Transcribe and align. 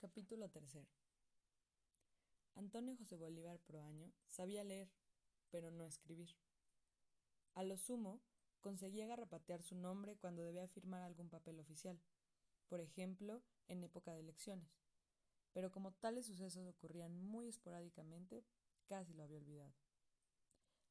Capítulo 0.00 0.48
tercero. 0.48 0.86
Antonio 2.54 2.96
José 2.96 3.16
Bolívar 3.16 3.58
Proaño 3.58 4.12
sabía 4.28 4.62
leer, 4.62 4.88
pero 5.50 5.72
no 5.72 5.84
escribir. 5.86 6.36
A 7.54 7.64
lo 7.64 7.76
sumo, 7.76 8.20
conseguía 8.60 9.08
garrapatear 9.08 9.64
su 9.64 9.74
nombre 9.74 10.16
cuando 10.16 10.42
debía 10.42 10.68
firmar 10.68 11.02
algún 11.02 11.28
papel 11.28 11.58
oficial, 11.58 12.00
por 12.68 12.80
ejemplo, 12.80 13.42
en 13.66 13.82
época 13.82 14.12
de 14.12 14.20
elecciones. 14.20 14.70
Pero 15.52 15.72
como 15.72 15.92
tales 15.94 16.26
sucesos 16.26 16.68
ocurrían 16.68 17.18
muy 17.20 17.48
esporádicamente, 17.48 18.44
casi 18.86 19.14
lo 19.14 19.24
había 19.24 19.38
olvidado. 19.38 19.74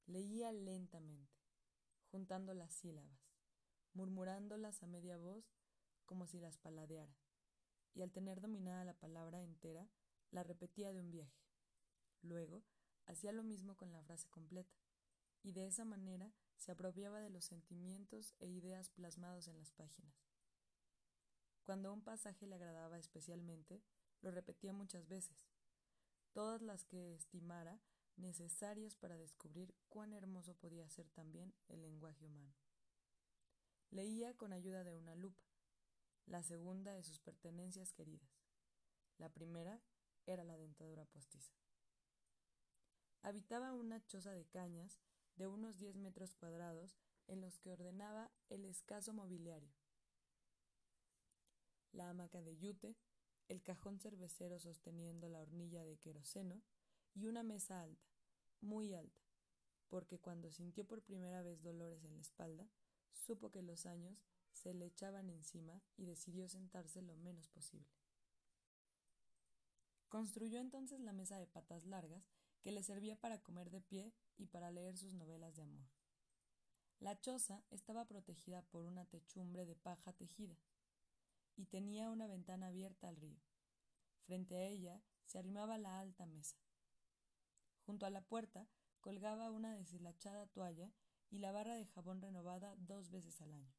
Leía 0.05 0.51
lentamente, 0.51 1.39
juntando 2.11 2.53
las 2.53 2.73
sílabas, 2.73 3.31
murmurándolas 3.93 4.83
a 4.83 4.87
media 4.87 5.17
voz 5.17 5.45
como 6.05 6.27
si 6.27 6.39
las 6.39 6.57
paladeara, 6.57 7.15
y 7.97 8.03
al 8.03 8.11
tener 8.11 8.39
dominada 8.41 8.85
la 8.85 8.93
palabra 8.93 9.41
entera, 9.41 9.89
la 10.29 10.43
repetía 10.43 10.93
de 10.93 10.99
un 10.99 11.09
viaje. 11.09 11.41
Luego, 12.21 12.63
hacía 13.07 13.31
lo 13.31 13.41
mismo 13.41 13.75
con 13.75 13.91
la 13.91 14.03
frase 14.03 14.29
completa, 14.29 14.77
y 15.41 15.51
de 15.53 15.65
esa 15.65 15.83
manera 15.83 16.31
se 16.57 16.71
apropiaba 16.71 17.19
de 17.21 17.31
los 17.31 17.45
sentimientos 17.45 18.35
e 18.37 18.47
ideas 18.47 18.91
plasmados 18.91 19.47
en 19.47 19.57
las 19.57 19.71
páginas. 19.71 20.13
Cuando 21.63 21.91
un 21.91 22.03
pasaje 22.03 22.45
le 22.45 22.55
agradaba 22.55 22.99
especialmente, 22.99 23.81
lo 24.21 24.29
repetía 24.29 24.73
muchas 24.73 25.07
veces, 25.07 25.49
todas 26.33 26.61
las 26.61 26.85
que 26.85 27.15
estimara 27.15 27.81
necesarias 28.15 28.95
para 28.95 29.17
descubrir 29.17 29.73
cuán 29.89 30.13
hermoso 30.13 30.53
podía 30.53 30.87
ser 30.87 31.09
también 31.09 31.51
el 31.67 31.81
lenguaje 31.81 32.25
humano. 32.25 32.53
Leía 33.89 34.35
con 34.35 34.53
ayuda 34.53 34.83
de 34.83 34.95
una 34.95 35.15
lupa, 35.15 35.46
la 36.27 36.43
segunda 36.43 36.93
de 36.93 37.03
sus 37.03 37.19
pertenencias 37.19 37.93
queridas. 37.93 38.29
La 39.17 39.29
primera 39.29 39.81
era 40.25 40.43
la 40.43 40.57
dentadura 40.57 41.05
postiza. 41.05 41.53
Habitaba 43.21 43.73
una 43.73 44.05
choza 44.05 44.31
de 44.31 44.45
cañas 44.45 44.99
de 45.35 45.47
unos 45.47 45.77
diez 45.77 45.95
metros 45.95 46.33
cuadrados 46.33 46.97
en 47.27 47.41
los 47.41 47.57
que 47.59 47.71
ordenaba 47.71 48.31
el 48.49 48.65
escaso 48.65 49.13
mobiliario. 49.13 49.73
La 51.91 52.09
hamaca 52.09 52.41
de 52.41 52.57
yute, 52.57 52.95
el 53.47 53.63
cajón 53.63 53.99
cervecero 53.99 54.59
sosteniendo 54.59 55.29
la 55.29 55.41
hornilla 55.41 55.83
de 55.83 55.97
queroseno 55.97 56.61
y 57.13 57.25
una 57.25 57.43
mesa 57.43 57.81
alta, 57.81 58.07
muy 58.61 58.93
alta, 58.93 59.21
porque 59.89 60.19
cuando 60.19 60.51
sintió 60.51 60.85
por 60.85 61.01
primera 61.01 61.41
vez 61.41 61.63
dolores 61.63 62.03
en 62.03 62.13
la 62.13 62.21
espalda, 62.21 62.67
supo 63.11 63.49
que 63.49 63.61
los 63.61 63.85
años 63.85 64.27
se 64.57 64.73
le 64.73 64.87
echaban 64.87 65.29
encima 65.29 65.81
y 65.95 66.05
decidió 66.05 66.49
sentarse 66.49 67.01
lo 67.01 67.15
menos 67.15 67.47
posible. 67.47 67.87
Construyó 70.09 70.59
entonces 70.59 70.99
la 70.99 71.13
mesa 71.13 71.37
de 71.37 71.47
patas 71.47 71.85
largas 71.85 72.23
que 72.61 72.71
le 72.71 72.83
servía 72.83 73.19
para 73.19 73.41
comer 73.41 73.69
de 73.69 73.81
pie 73.81 74.13
y 74.37 74.47
para 74.47 74.71
leer 74.71 74.97
sus 74.97 75.13
novelas 75.13 75.55
de 75.55 75.63
amor. 75.63 75.87
La 76.99 77.19
choza 77.19 77.63
estaba 77.69 78.05
protegida 78.05 78.63
por 78.63 78.83
una 78.83 79.05
techumbre 79.05 79.65
de 79.65 79.75
paja 79.75 80.13
tejida 80.13 80.57
y 81.55 81.65
tenía 81.65 82.09
una 82.09 82.27
ventana 82.27 82.67
abierta 82.67 83.07
al 83.07 83.17
río. 83.17 83.39
Frente 84.25 84.55
a 84.55 84.63
ella 84.63 85.01
se 85.25 85.37
arrimaba 85.37 85.77
la 85.77 85.99
alta 85.99 86.25
mesa. 86.25 86.57
Junto 87.85 88.05
a 88.05 88.09
la 88.09 88.21
puerta 88.21 88.67
colgaba 89.01 89.51
una 89.51 89.75
deshilachada 89.75 90.47
toalla 90.47 90.91
y 91.29 91.39
la 91.39 91.51
barra 91.51 91.75
de 91.75 91.85
jabón 91.85 92.21
renovada 92.21 92.75
dos 92.77 93.11
veces 93.11 93.39
al 93.41 93.53
año. 93.53 93.76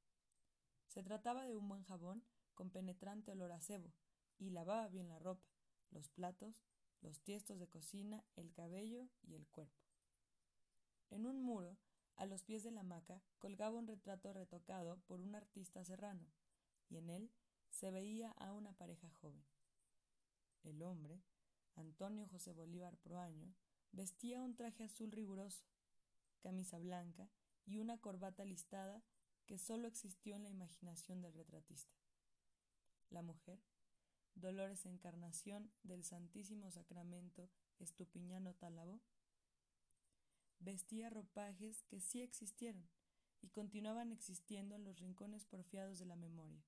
Se 0.89 1.03
trataba 1.03 1.47
de 1.47 1.57
un 1.57 1.69
buen 1.69 1.85
jabón 1.85 2.25
con 2.55 2.71
penetrante 2.71 3.31
olor 3.31 3.53
a 3.53 3.61
cebo, 3.61 3.93
y 4.39 4.51
lavaba 4.51 4.89
bien 4.89 5.09
la 5.09 5.19
ropa, 5.19 5.47
los 5.91 6.09
platos, 6.09 6.55
los 7.01 7.21
tiestos 7.21 7.59
de 7.59 7.69
cocina, 7.69 8.25
el 8.37 8.53
cabello 8.53 9.09
y 9.23 9.35
el 9.35 9.47
cuerpo. 9.47 9.85
En 11.11 11.27
un 11.27 11.43
muro, 11.43 11.77
a 12.17 12.27
los 12.27 12.43
pies 12.43 12.65
de 12.65 12.71
la 12.71 12.81
hamaca, 12.81 13.23
colgaba 13.39 13.79
un 13.79 13.87
retrato 13.87 14.33
retocado 14.33 14.99
por 15.07 15.21
un 15.21 15.35
artista 15.35 15.85
serrano, 15.85 16.27
y 16.89 16.97
en 16.97 17.11
él 17.11 17.31
se 17.69 17.91
veía 17.91 18.33
a 18.33 18.53
una 18.53 18.73
pareja 18.73 19.11
joven. 19.11 19.45
El 20.65 20.83
hombre, 20.83 21.23
Antonio 21.77 22.27
José 22.27 22.53
Bolívar 22.53 22.97
Proaño, 22.99 23.55
vestía 23.93 24.43
un 24.43 24.57
traje 24.57 24.85
azul 24.85 25.13
riguroso, 25.13 25.65
camisa 26.41 26.79
blanca 26.79 27.29
y 27.67 27.79
una 27.79 27.99
corbata 27.99 28.45
listada 28.45 29.03
que 29.49 29.57
sólo 29.57 29.89
existió 29.89 30.37
en 30.37 30.43
la 30.43 30.51
imaginación 30.51 31.23
del 31.23 31.33
retratista. 31.33 31.97
La 33.09 33.23
mujer, 33.23 33.59
Dolores 34.35 34.85
Encarnación 34.85 35.73
del 35.83 36.05
Santísimo 36.05 36.71
Sacramento 36.71 37.49
Estupiñano 37.79 38.53
Tálabo, 38.53 39.01
vestía 40.59 41.09
ropajes 41.09 41.83
que 41.85 41.99
sí 41.99 42.21
existieron 42.21 42.91
y 43.41 43.49
continuaban 43.49 44.13
existiendo 44.13 44.75
en 44.75 44.85
los 44.85 44.99
rincones 44.99 45.47
porfiados 45.47 45.99
de 45.99 46.05
la 46.05 46.17
memoria, 46.17 46.63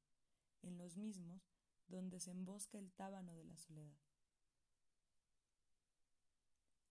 en 0.63 0.79
los 0.79 0.97
mismos 0.97 1.51
donde 1.87 2.19
se 2.19 2.31
embosca 2.31 2.79
el 2.79 2.91
tábano 2.93 3.35
de 3.35 3.45
la 3.45 3.59
soledad. 3.59 3.99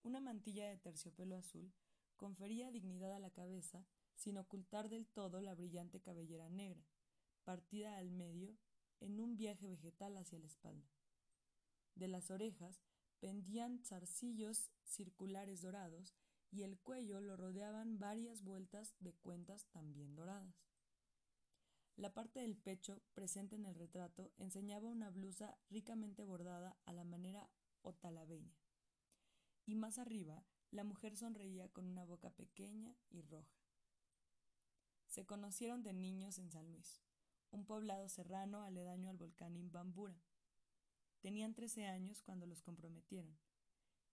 Una 0.03 0.19
mantilla 0.19 0.69
de 0.69 0.77
terciopelo 0.77 1.35
azul 1.35 1.73
confería 2.15 2.69
dignidad 2.69 3.15
a 3.15 3.19
la 3.19 3.31
cabeza 3.31 3.87
sin 4.19 4.37
ocultar 4.37 4.89
del 4.89 5.07
todo 5.07 5.39
la 5.39 5.55
brillante 5.55 6.01
cabellera 6.01 6.49
negra, 6.49 6.83
partida 7.45 7.97
al 7.97 8.11
medio 8.11 8.57
en 8.99 9.21
un 9.21 9.37
viaje 9.37 9.65
vegetal 9.65 10.17
hacia 10.17 10.39
la 10.39 10.45
espalda. 10.45 10.91
De 11.95 12.09
las 12.09 12.29
orejas 12.29 12.83
pendían 13.21 13.79
zarcillos 13.79 14.71
circulares 14.83 15.61
dorados 15.61 16.17
y 16.51 16.63
el 16.63 16.77
cuello 16.79 17.21
lo 17.21 17.37
rodeaban 17.37 17.97
varias 17.97 18.43
vueltas 18.43 18.93
de 18.99 19.13
cuentas 19.13 19.67
también 19.71 20.15
doradas. 20.15 20.65
La 21.95 22.13
parte 22.13 22.41
del 22.41 22.57
pecho 22.57 23.01
presente 23.13 23.55
en 23.55 23.65
el 23.65 23.75
retrato 23.75 24.33
enseñaba 24.37 24.89
una 24.89 25.11
blusa 25.11 25.57
ricamente 25.69 26.25
bordada 26.25 26.77
a 26.85 26.91
la 26.91 27.05
manera 27.05 27.49
otalabeña. 27.83 28.57
Y 29.65 29.75
más 29.75 29.97
arriba, 29.97 30.43
la 30.71 30.83
mujer 30.83 31.15
sonreía 31.15 31.69
con 31.69 31.85
una 31.85 32.03
boca 32.03 32.31
pequeña 32.31 32.95
y 33.09 33.21
roja. 33.21 33.58
Se 35.09 35.25
conocieron 35.25 35.81
de 35.81 35.91
niños 35.91 36.37
en 36.37 36.51
San 36.51 36.71
Luis, 36.71 37.01
un 37.49 37.65
poblado 37.65 38.07
serrano 38.09 38.61
aledaño 38.61 39.09
al 39.09 39.17
volcán 39.17 39.55
Imbambura. 39.55 40.21
Tenían 41.19 41.55
trece 41.55 41.87
años 41.87 42.21
cuando 42.21 42.45
los 42.45 42.61
comprometieron, 42.61 43.35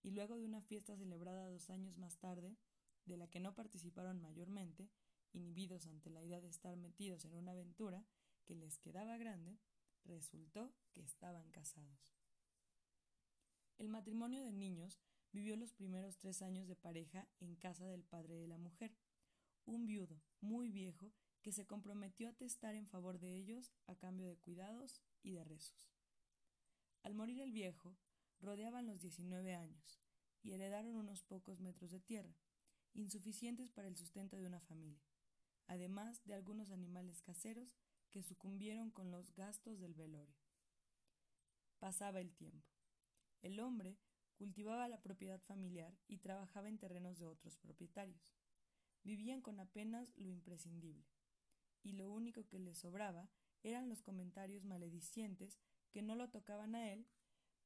y 0.03 0.13
luego 0.13 0.39
de 0.39 0.47
una 0.47 0.63
fiesta 0.63 0.97
celebrada 0.97 1.51
dos 1.51 1.69
años 1.69 1.99
más 1.99 2.17
tarde, 2.17 2.57
de 3.05 3.19
la 3.19 3.29
que 3.29 3.41
no 3.41 3.55
participaron 3.55 4.23
mayormente, 4.23 4.89
inhibidos 5.35 5.87
ante 5.87 6.09
la 6.09 6.23
idea 6.23 6.41
de 6.41 6.49
estar 6.49 6.75
metidos 6.79 7.27
en 7.27 7.35
una 7.35 7.51
aventura 7.51 8.07
que 8.47 8.55
les 8.55 8.79
quedaba 8.79 9.19
grande, 9.19 9.59
resultó 10.07 10.73
que 10.93 11.03
estaban 11.03 11.51
casados. 11.51 12.17
El 13.77 13.91
matrimonio 13.91 14.43
de 14.43 14.53
niños 14.55 14.99
vivió 15.31 15.57
los 15.57 15.75
primeros 15.75 16.17
tres 16.17 16.41
años 16.41 16.67
de 16.69 16.75
pareja 16.75 17.29
en 17.39 17.55
casa 17.55 17.87
del 17.87 18.03
padre 18.03 18.37
de 18.37 18.49
la 18.49 18.57
mujer, 18.57 18.97
un 19.67 19.85
viudo 19.85 20.23
muy 20.41 20.71
viejo 20.71 21.13
que 21.43 21.53
se 21.53 21.67
comprometió 21.67 22.29
a 22.29 22.33
testar 22.33 22.75
en 22.75 22.89
favor 22.89 23.19
de 23.19 23.37
ellos 23.37 23.73
a 23.87 23.95
cambio 23.95 24.27
de 24.27 24.37
cuidados 24.37 25.01
y 25.23 25.33
de 25.33 25.45
rezos. 25.45 25.93
Al 27.03 27.15
morir 27.15 27.41
el 27.41 27.53
viejo, 27.53 27.97
rodeaban 28.41 28.87
los 28.87 29.01
diecinueve 29.01 29.55
años 29.55 30.01
y 30.43 30.53
heredaron 30.53 30.97
unos 30.97 31.23
pocos 31.23 31.61
metros 31.61 31.91
de 31.91 32.01
tierra, 32.01 32.35
insuficientes 32.95 33.71
para 33.71 33.89
el 33.89 33.97
sustento 33.97 34.37
de 34.37 34.47
una 34.47 34.61
familia, 34.61 35.05
además 35.67 36.25
de 36.25 36.35
algunos 36.35 36.71
animales 36.71 37.23
caseros 37.23 37.79
que 38.11 38.23
sucumbieron 38.23 38.91
con 38.91 39.11
los 39.11 39.33
gastos 39.35 39.79
del 39.79 39.95
velorio. 39.95 40.37
Pasaba 41.79 42.21
el 42.21 42.33
tiempo. 42.35 42.67
El 43.43 43.61
hombre 43.61 43.99
cultivaba 44.35 44.89
la 44.89 45.01
propiedad 45.01 45.41
familiar 45.43 45.97
y 46.09 46.19
trabajaba 46.19 46.69
en 46.69 46.79
terrenos 46.79 47.19
de 47.19 47.27
otros 47.27 47.57
propietarios 47.57 48.37
vivían 49.07 49.41
con 49.41 49.61
apenas 49.61 50.13
lo 50.17 50.29
imprescindible, 50.29 51.07
y 51.85 51.93
lo 51.93 52.11
único 52.11 52.45
que 52.49 52.59
les 52.59 52.79
sobraba 52.79 53.31
eran 53.63 53.89
los 53.89 54.03
comentarios 54.03 54.65
maledicientes 54.65 55.61
que 55.93 56.03
no 56.03 56.17
lo 56.17 56.29
tocaban 56.29 56.75
a 56.75 56.93
él, 56.93 57.07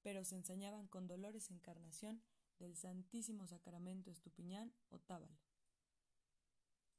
pero 0.02 0.22
se 0.22 0.37
ensañaban 0.37 0.87
con 0.87 1.06
dolores 1.06 1.50
encarnación 1.50 2.22
del 2.58 2.76
Santísimo 2.76 3.46
Sacramento 3.46 4.10
Estupiñán 4.10 4.75
o 4.90 4.98
Tábalo. 4.98 5.38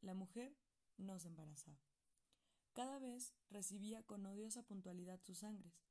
La 0.01 0.15
mujer 0.15 0.57
no 0.97 1.19
se 1.19 1.27
embarazaba. 1.27 1.77
Cada 2.73 2.97
vez 2.97 3.35
recibía 3.51 4.01
con 4.03 4.25
odiosa 4.25 4.63
puntualidad 4.63 5.21
sus 5.21 5.39
sangres, 5.39 5.85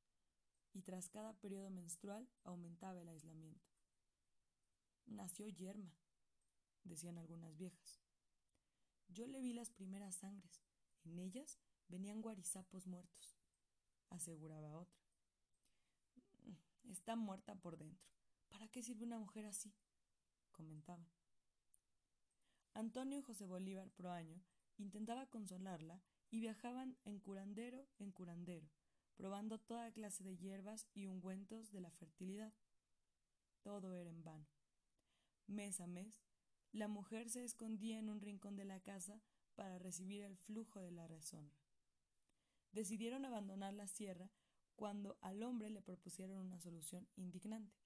y 0.72 0.82
tras 0.82 1.08
cada 1.08 1.34
periodo 1.34 1.70
menstrual 1.70 2.28
aumentaba 2.42 3.00
el 3.00 3.08
aislamiento. 3.08 3.68
Nació 5.06 5.46
yerma, 5.46 5.94
decían 6.82 7.18
algunas 7.18 7.56
viejas. 7.56 7.99
Yo 9.12 9.26
le 9.26 9.40
vi 9.40 9.52
las 9.52 9.70
primeras 9.70 10.16
sangres. 10.16 10.62
En 11.04 11.18
ellas 11.18 11.58
venían 11.88 12.22
guarizapos 12.22 12.86
muertos, 12.86 13.36
aseguraba 14.08 14.76
otra. 14.76 15.00
Está 16.84 17.16
muerta 17.16 17.54
por 17.54 17.76
dentro. 17.76 18.08
¿Para 18.48 18.68
qué 18.68 18.82
sirve 18.82 19.04
una 19.04 19.18
mujer 19.18 19.46
así? 19.46 19.72
comentaba. 20.52 21.06
Antonio 22.74 23.18
y 23.18 23.22
José 23.22 23.46
Bolívar 23.46 23.90
Proaño 23.90 24.42
intentaba 24.76 25.26
consolarla 25.26 26.02
y 26.30 26.40
viajaban 26.40 26.96
en 27.04 27.18
curandero 27.18 27.88
en 27.98 28.12
curandero, 28.12 28.68
probando 29.16 29.58
toda 29.58 29.90
clase 29.90 30.22
de 30.22 30.36
hierbas 30.36 30.86
y 30.94 31.06
ungüentos 31.06 31.72
de 31.72 31.80
la 31.80 31.90
fertilidad. 31.90 32.52
Todo 33.62 33.94
era 33.94 34.10
en 34.10 34.22
vano. 34.22 34.46
Mes 35.46 35.80
a 35.80 35.86
mes, 35.86 36.22
la 36.72 36.88
mujer 36.88 37.28
se 37.28 37.44
escondía 37.44 37.98
en 37.98 38.08
un 38.08 38.20
rincón 38.20 38.56
de 38.56 38.64
la 38.64 38.80
casa 38.80 39.20
para 39.54 39.78
recibir 39.78 40.22
el 40.22 40.36
flujo 40.36 40.80
de 40.80 40.92
la 40.92 41.08
deshonra. 41.08 41.58
Decidieron 42.72 43.24
abandonar 43.24 43.74
la 43.74 43.88
sierra 43.88 44.30
cuando 44.76 45.18
al 45.20 45.42
hombre 45.42 45.68
le 45.70 45.82
propusieron 45.82 46.38
una 46.38 46.60
solución 46.60 47.08
indignante. 47.16 47.76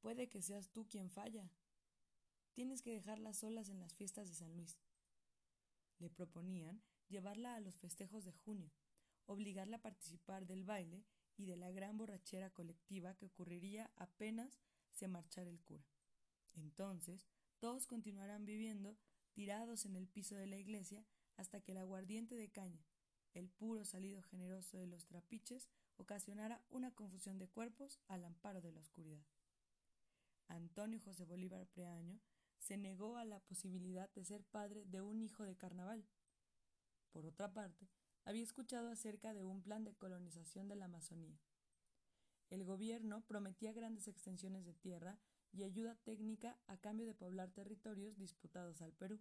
Puede 0.00 0.28
que 0.28 0.42
seas 0.42 0.70
tú 0.70 0.88
quien 0.88 1.10
falla. 1.10 1.50
Tienes 2.54 2.82
que 2.82 2.92
dejarlas 2.92 3.38
solas 3.38 3.68
en 3.68 3.78
las 3.78 3.94
fiestas 3.94 4.28
de 4.28 4.34
San 4.34 4.56
Luis. 4.56 4.80
Le 5.98 6.10
proponían 6.10 6.82
llevarla 7.08 7.54
a 7.54 7.60
los 7.60 7.78
festejos 7.78 8.24
de 8.24 8.32
junio, 8.32 8.70
obligarla 9.26 9.76
a 9.76 9.82
participar 9.82 10.46
del 10.46 10.64
baile 10.64 11.04
y 11.36 11.44
de 11.44 11.56
la 11.56 11.70
gran 11.70 11.96
borrachera 11.96 12.50
colectiva 12.50 13.14
que 13.14 13.26
ocurriría 13.26 13.90
apenas 13.96 14.58
se 14.92 15.08
marchara 15.08 15.50
el 15.50 15.60
cura. 15.60 15.84
Entonces, 16.58 17.26
todos 17.58 17.86
continuarán 17.86 18.44
viviendo 18.44 18.96
tirados 19.32 19.84
en 19.84 19.96
el 19.96 20.08
piso 20.08 20.36
de 20.36 20.46
la 20.46 20.56
iglesia 20.56 21.04
hasta 21.36 21.60
que 21.60 21.72
el 21.72 21.78
aguardiente 21.78 22.34
de 22.34 22.50
caña, 22.50 22.84
el 23.34 23.48
puro 23.48 23.84
salido 23.84 24.22
generoso 24.22 24.78
de 24.78 24.86
los 24.86 25.06
trapiches, 25.06 25.68
ocasionara 25.96 26.62
una 26.70 26.92
confusión 26.92 27.38
de 27.38 27.48
cuerpos 27.48 28.00
al 28.08 28.24
amparo 28.24 28.60
de 28.60 28.72
la 28.72 28.80
oscuridad. 28.80 29.24
Antonio 30.48 31.00
José 31.00 31.24
Bolívar 31.24 31.66
Preaño 31.66 32.20
se 32.58 32.76
negó 32.76 33.16
a 33.16 33.24
la 33.24 33.40
posibilidad 33.40 34.10
de 34.14 34.24
ser 34.24 34.44
padre 34.44 34.84
de 34.86 35.00
un 35.00 35.20
hijo 35.20 35.44
de 35.44 35.56
carnaval. 35.56 36.04
Por 37.12 37.26
otra 37.26 37.52
parte, 37.52 37.88
había 38.24 38.42
escuchado 38.42 38.90
acerca 38.90 39.34
de 39.34 39.44
un 39.44 39.62
plan 39.62 39.84
de 39.84 39.94
colonización 39.94 40.68
de 40.68 40.76
la 40.76 40.86
Amazonía. 40.86 41.38
El 42.50 42.64
gobierno 42.64 43.22
prometía 43.26 43.72
grandes 43.72 44.08
extensiones 44.08 44.64
de 44.64 44.74
tierra 44.74 45.18
y 45.52 45.64
ayuda 45.64 45.96
técnica 45.96 46.58
a 46.66 46.76
cambio 46.76 47.06
de 47.06 47.14
poblar 47.14 47.50
territorios 47.50 48.16
disputados 48.18 48.82
al 48.82 48.92
Perú. 48.92 49.20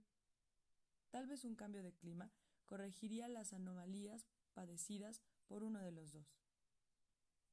Tal 1.09 1.27
vez 1.27 1.45
un 1.45 1.55
cambio 1.55 1.83
de 1.83 1.93
clima 1.93 2.31
corregiría 2.65 3.27
las 3.27 3.53
anomalías 3.53 4.27
padecidas 4.53 5.21
por 5.47 5.63
uno 5.63 5.79
de 5.81 5.91
los 5.91 6.11
dos. 6.11 6.37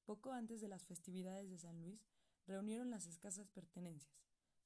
Poco 0.04 0.32
antes 0.32 0.60
de 0.60 0.68
las 0.68 0.84
festividades 0.84 1.50
de 1.50 1.58
San 1.58 1.80
Luis, 1.80 2.06
reunieron 2.46 2.90
las 2.90 3.06
escasas 3.06 3.48
pertenencias, 3.48 4.12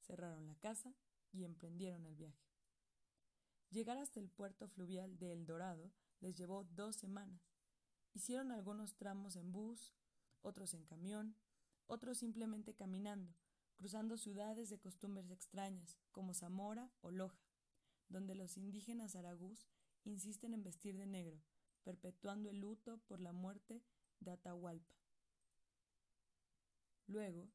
cerraron 0.00 0.46
la 0.46 0.56
casa 0.56 0.94
y 1.32 1.44
emprendieron 1.44 2.04
el 2.06 2.16
viaje. 2.16 2.48
Llegar 3.70 3.98
hasta 3.98 4.18
el 4.18 4.30
puerto 4.30 4.66
fluvial 4.68 5.18
de 5.18 5.32
El 5.32 5.46
Dorado 5.46 5.92
les 6.20 6.36
llevó 6.36 6.64
dos 6.64 6.96
semanas. 6.96 7.40
Hicieron 8.14 8.50
algunos 8.50 8.96
tramos 8.96 9.36
en 9.36 9.52
bus, 9.52 9.92
otros 10.40 10.74
en 10.74 10.84
camión, 10.84 11.36
otros 11.86 12.18
simplemente 12.18 12.74
caminando, 12.74 13.34
cruzando 13.78 14.16
ciudades 14.16 14.70
de 14.70 14.80
costumbres 14.80 15.30
extrañas, 15.30 15.96
como 16.10 16.34
Zamora 16.34 16.90
o 17.00 17.12
Loja, 17.12 17.46
donde 18.08 18.34
los 18.34 18.56
indígenas 18.56 19.14
aragús 19.14 19.68
insisten 20.04 20.52
en 20.52 20.64
vestir 20.64 20.96
de 20.96 21.06
negro, 21.06 21.40
perpetuando 21.84 22.50
el 22.50 22.58
luto 22.58 22.98
por 23.06 23.20
la 23.20 23.32
muerte 23.32 23.80
de 24.18 24.32
Atahualpa. 24.32 24.96
Luego, 27.06 27.48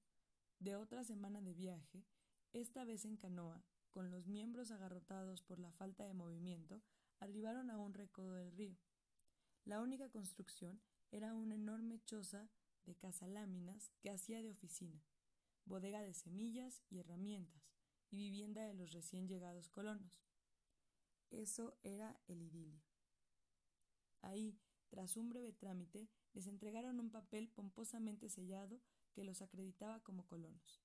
de 0.60 0.78
otra 0.78 1.04
semana 1.04 1.42
de 1.42 1.54
viaje, 1.54 2.06
esta 2.54 2.86
vez 2.86 3.04
en 3.04 3.18
canoa, 3.18 3.62
con 3.92 4.10
los 4.10 4.26
miembros 4.26 4.72
agarrotados 4.72 5.42
por 5.42 5.60
la 5.60 5.74
falta 5.74 6.06
de 6.06 6.14
movimiento, 6.14 6.82
arribaron 7.20 7.70
a 7.70 7.78
un 7.78 7.94
recodo 7.94 8.34
del 8.36 8.54
río. 8.54 8.78
La 9.66 9.82
única 9.82 10.10
construcción 10.10 10.82
era 11.12 11.34
una 11.34 11.56
enorme 11.56 12.00
choza 12.06 12.50
de 12.86 12.96
cazaláminas 12.96 13.92
que 14.00 14.10
hacía 14.10 14.42
de 14.42 14.52
oficina, 14.52 15.04
bodega 15.66 16.02
de 16.02 16.14
semillas 16.14 16.84
y 16.90 17.00
herramientas, 17.00 17.74
y 18.10 18.18
vivienda 18.18 18.64
de 18.64 18.74
los 18.74 18.92
recién 18.92 19.28
llegados 19.28 19.70
colonos. 19.70 20.24
Eso 21.32 21.76
era 21.84 22.20
el 22.28 22.42
idilio. 22.42 22.84
Ahí, 24.22 24.60
tras 24.90 25.18
un 25.18 25.30
breve 25.30 25.52
trámite, 25.52 26.08
les 26.34 26.48
entregaron 26.48 27.00
un 27.00 27.10
papel 27.10 27.50
pomposamente 27.50 28.30
sellado 28.30 28.82
que 29.14 29.24
los 29.24 29.42
acreditaba 29.42 30.02
como 30.02 30.26
colonos. 30.26 30.84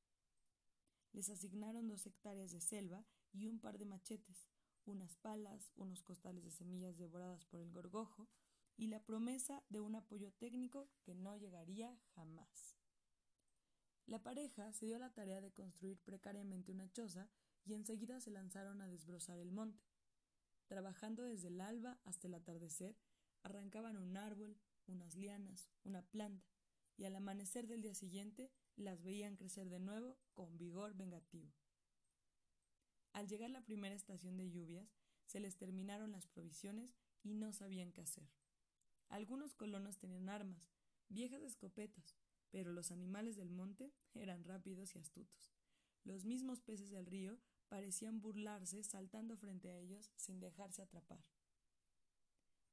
Les 1.12 1.28
asignaron 1.30 1.88
dos 1.88 2.06
hectáreas 2.06 2.52
de 2.52 2.60
selva 2.60 3.04
y 3.32 3.46
un 3.46 3.60
par 3.60 3.78
de 3.78 3.84
machetes, 3.84 4.48
unas 4.84 5.16
palas, 5.16 5.72
unos 5.76 6.02
costales 6.02 6.44
de 6.44 6.50
semillas 6.50 6.96
devoradas 6.96 7.44
por 7.44 7.60
el 7.60 7.70
gorgojo 7.70 8.28
y 8.76 8.86
la 8.86 9.04
promesa 9.04 9.62
de 9.68 9.80
un 9.80 9.96
apoyo 9.96 10.32
técnico 10.32 10.88
que 11.02 11.14
no 11.14 11.36
llegaría 11.36 11.98
jamás. 12.14 12.77
La 14.08 14.22
pareja 14.22 14.72
se 14.72 14.86
dio 14.86 14.98
la 14.98 15.12
tarea 15.12 15.42
de 15.42 15.52
construir 15.52 15.98
precariamente 15.98 16.72
una 16.72 16.90
choza 16.90 17.28
y 17.66 17.74
enseguida 17.74 18.22
se 18.22 18.30
lanzaron 18.30 18.80
a 18.80 18.88
desbrozar 18.88 19.38
el 19.38 19.52
monte. 19.52 19.84
Trabajando 20.66 21.24
desde 21.24 21.48
el 21.48 21.60
alba 21.60 22.00
hasta 22.06 22.26
el 22.26 22.32
atardecer, 22.32 22.96
arrancaban 23.42 23.98
un 23.98 24.16
árbol, 24.16 24.56
unas 24.86 25.14
lianas, 25.14 25.68
una 25.84 26.00
planta, 26.00 26.48
y 26.96 27.04
al 27.04 27.16
amanecer 27.16 27.66
del 27.66 27.82
día 27.82 27.92
siguiente 27.92 28.50
las 28.76 29.02
veían 29.02 29.36
crecer 29.36 29.68
de 29.68 29.78
nuevo 29.78 30.16
con 30.32 30.56
vigor 30.56 30.94
vengativo. 30.94 31.52
Al 33.12 33.28
llegar 33.28 33.50
la 33.50 33.66
primera 33.66 33.94
estación 33.94 34.38
de 34.38 34.50
lluvias, 34.50 34.88
se 35.26 35.38
les 35.38 35.58
terminaron 35.58 36.12
las 36.12 36.26
provisiones 36.26 36.96
y 37.22 37.34
no 37.34 37.52
sabían 37.52 37.92
qué 37.92 38.00
hacer. 38.00 38.30
Algunos 39.10 39.54
colonos 39.54 39.98
tenían 39.98 40.30
armas, 40.30 40.72
viejas 41.10 41.42
escopetas, 41.42 42.16
pero 42.50 42.72
los 42.72 42.90
animales 42.90 43.36
del 43.36 43.50
monte 43.50 43.92
eran 44.14 44.44
rápidos 44.44 44.94
y 44.94 44.98
astutos. 44.98 45.52
Los 46.04 46.24
mismos 46.24 46.60
peces 46.60 46.90
del 46.90 47.06
río 47.06 47.38
parecían 47.68 48.20
burlarse 48.20 48.82
saltando 48.82 49.36
frente 49.36 49.70
a 49.70 49.78
ellos 49.78 50.10
sin 50.16 50.40
dejarse 50.40 50.82
atrapar. 50.82 51.22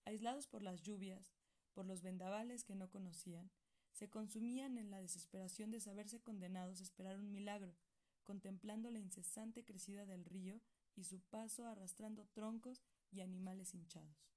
Aislados 0.06 0.48
por 0.48 0.62
las 0.62 0.82
lluvias, 0.82 1.34
por 1.74 1.86
los 1.86 2.02
vendavales 2.02 2.64
que 2.64 2.76
no 2.76 2.90
conocían, 2.90 3.52
se 3.92 4.10
consumían 4.10 4.78
en 4.78 4.92
la 4.92 5.02
desesperación 5.02 5.72
de 5.72 5.80
saberse 5.80 6.22
condenados 6.22 6.80
a 6.80 6.84
esperar 6.84 7.18
un 7.18 7.32
milagro, 7.32 7.76
contemplando 8.24 8.92
la 8.92 9.00
incesante 9.00 9.64
crecida 9.64 10.06
del 10.06 10.26
río 10.26 10.62
y 10.96 11.04
su 11.04 11.22
paso 11.22 11.66
arrastrando 11.66 12.26
troncos 12.28 12.84
y 13.12 13.22
animales 13.22 13.74
hinchados. 13.74 14.32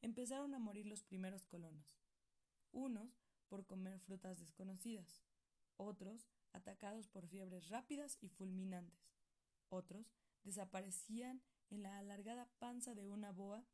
Empezaron 0.00 0.54
a 0.54 0.58
morir 0.58 0.86
los 0.86 1.02
primeros 1.02 1.44
colonos, 1.44 1.98
unos 2.72 3.20
por 3.48 3.66
comer 3.66 3.98
frutas 4.00 4.38
desconocidas, 4.38 5.22
otros 5.76 6.28
atacados 6.52 7.08
por 7.08 7.26
fiebres 7.26 7.68
rápidas 7.68 8.18
y 8.20 8.28
fulminantes, 8.28 9.18
otros 9.68 10.14
desaparecían 10.44 11.42
en 11.70 11.82
la 11.82 11.98
alargada 11.98 12.48
panza 12.58 12.94
de 12.94 13.06
una 13.06 13.32
boa 13.32 13.64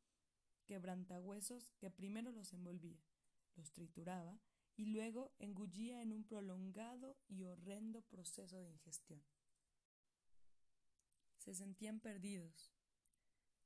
quebrantahuesos 0.65 1.71
que 1.77 1.91
primero 1.91 2.31
los 2.31 2.53
envolvía, 2.53 2.99
los 3.55 3.71
trituraba 3.71 4.39
y 4.75 4.87
luego 4.87 5.31
engullía 5.39 6.01
en 6.01 6.11
un 6.11 6.25
prolongado 6.25 7.17
y 7.27 7.43
horrendo 7.43 8.01
proceso 8.01 8.59
de 8.59 8.69
ingestión. 8.69 9.23
Se 11.37 11.53
sentían 11.53 11.99
perdidos, 11.99 12.73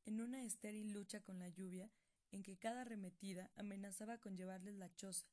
en 0.06 0.22
una 0.22 0.44
estéril 0.44 0.92
lucha 0.92 1.22
con 1.22 1.40
la 1.40 1.50
lluvia 1.50 1.90
en 2.32 2.44
que 2.44 2.58
cada 2.58 2.82
arremetida 2.82 3.52
amenazaba 3.56 4.20
con 4.20 4.36
llevarles 4.36 4.76
la 4.76 4.94
choza, 4.96 5.28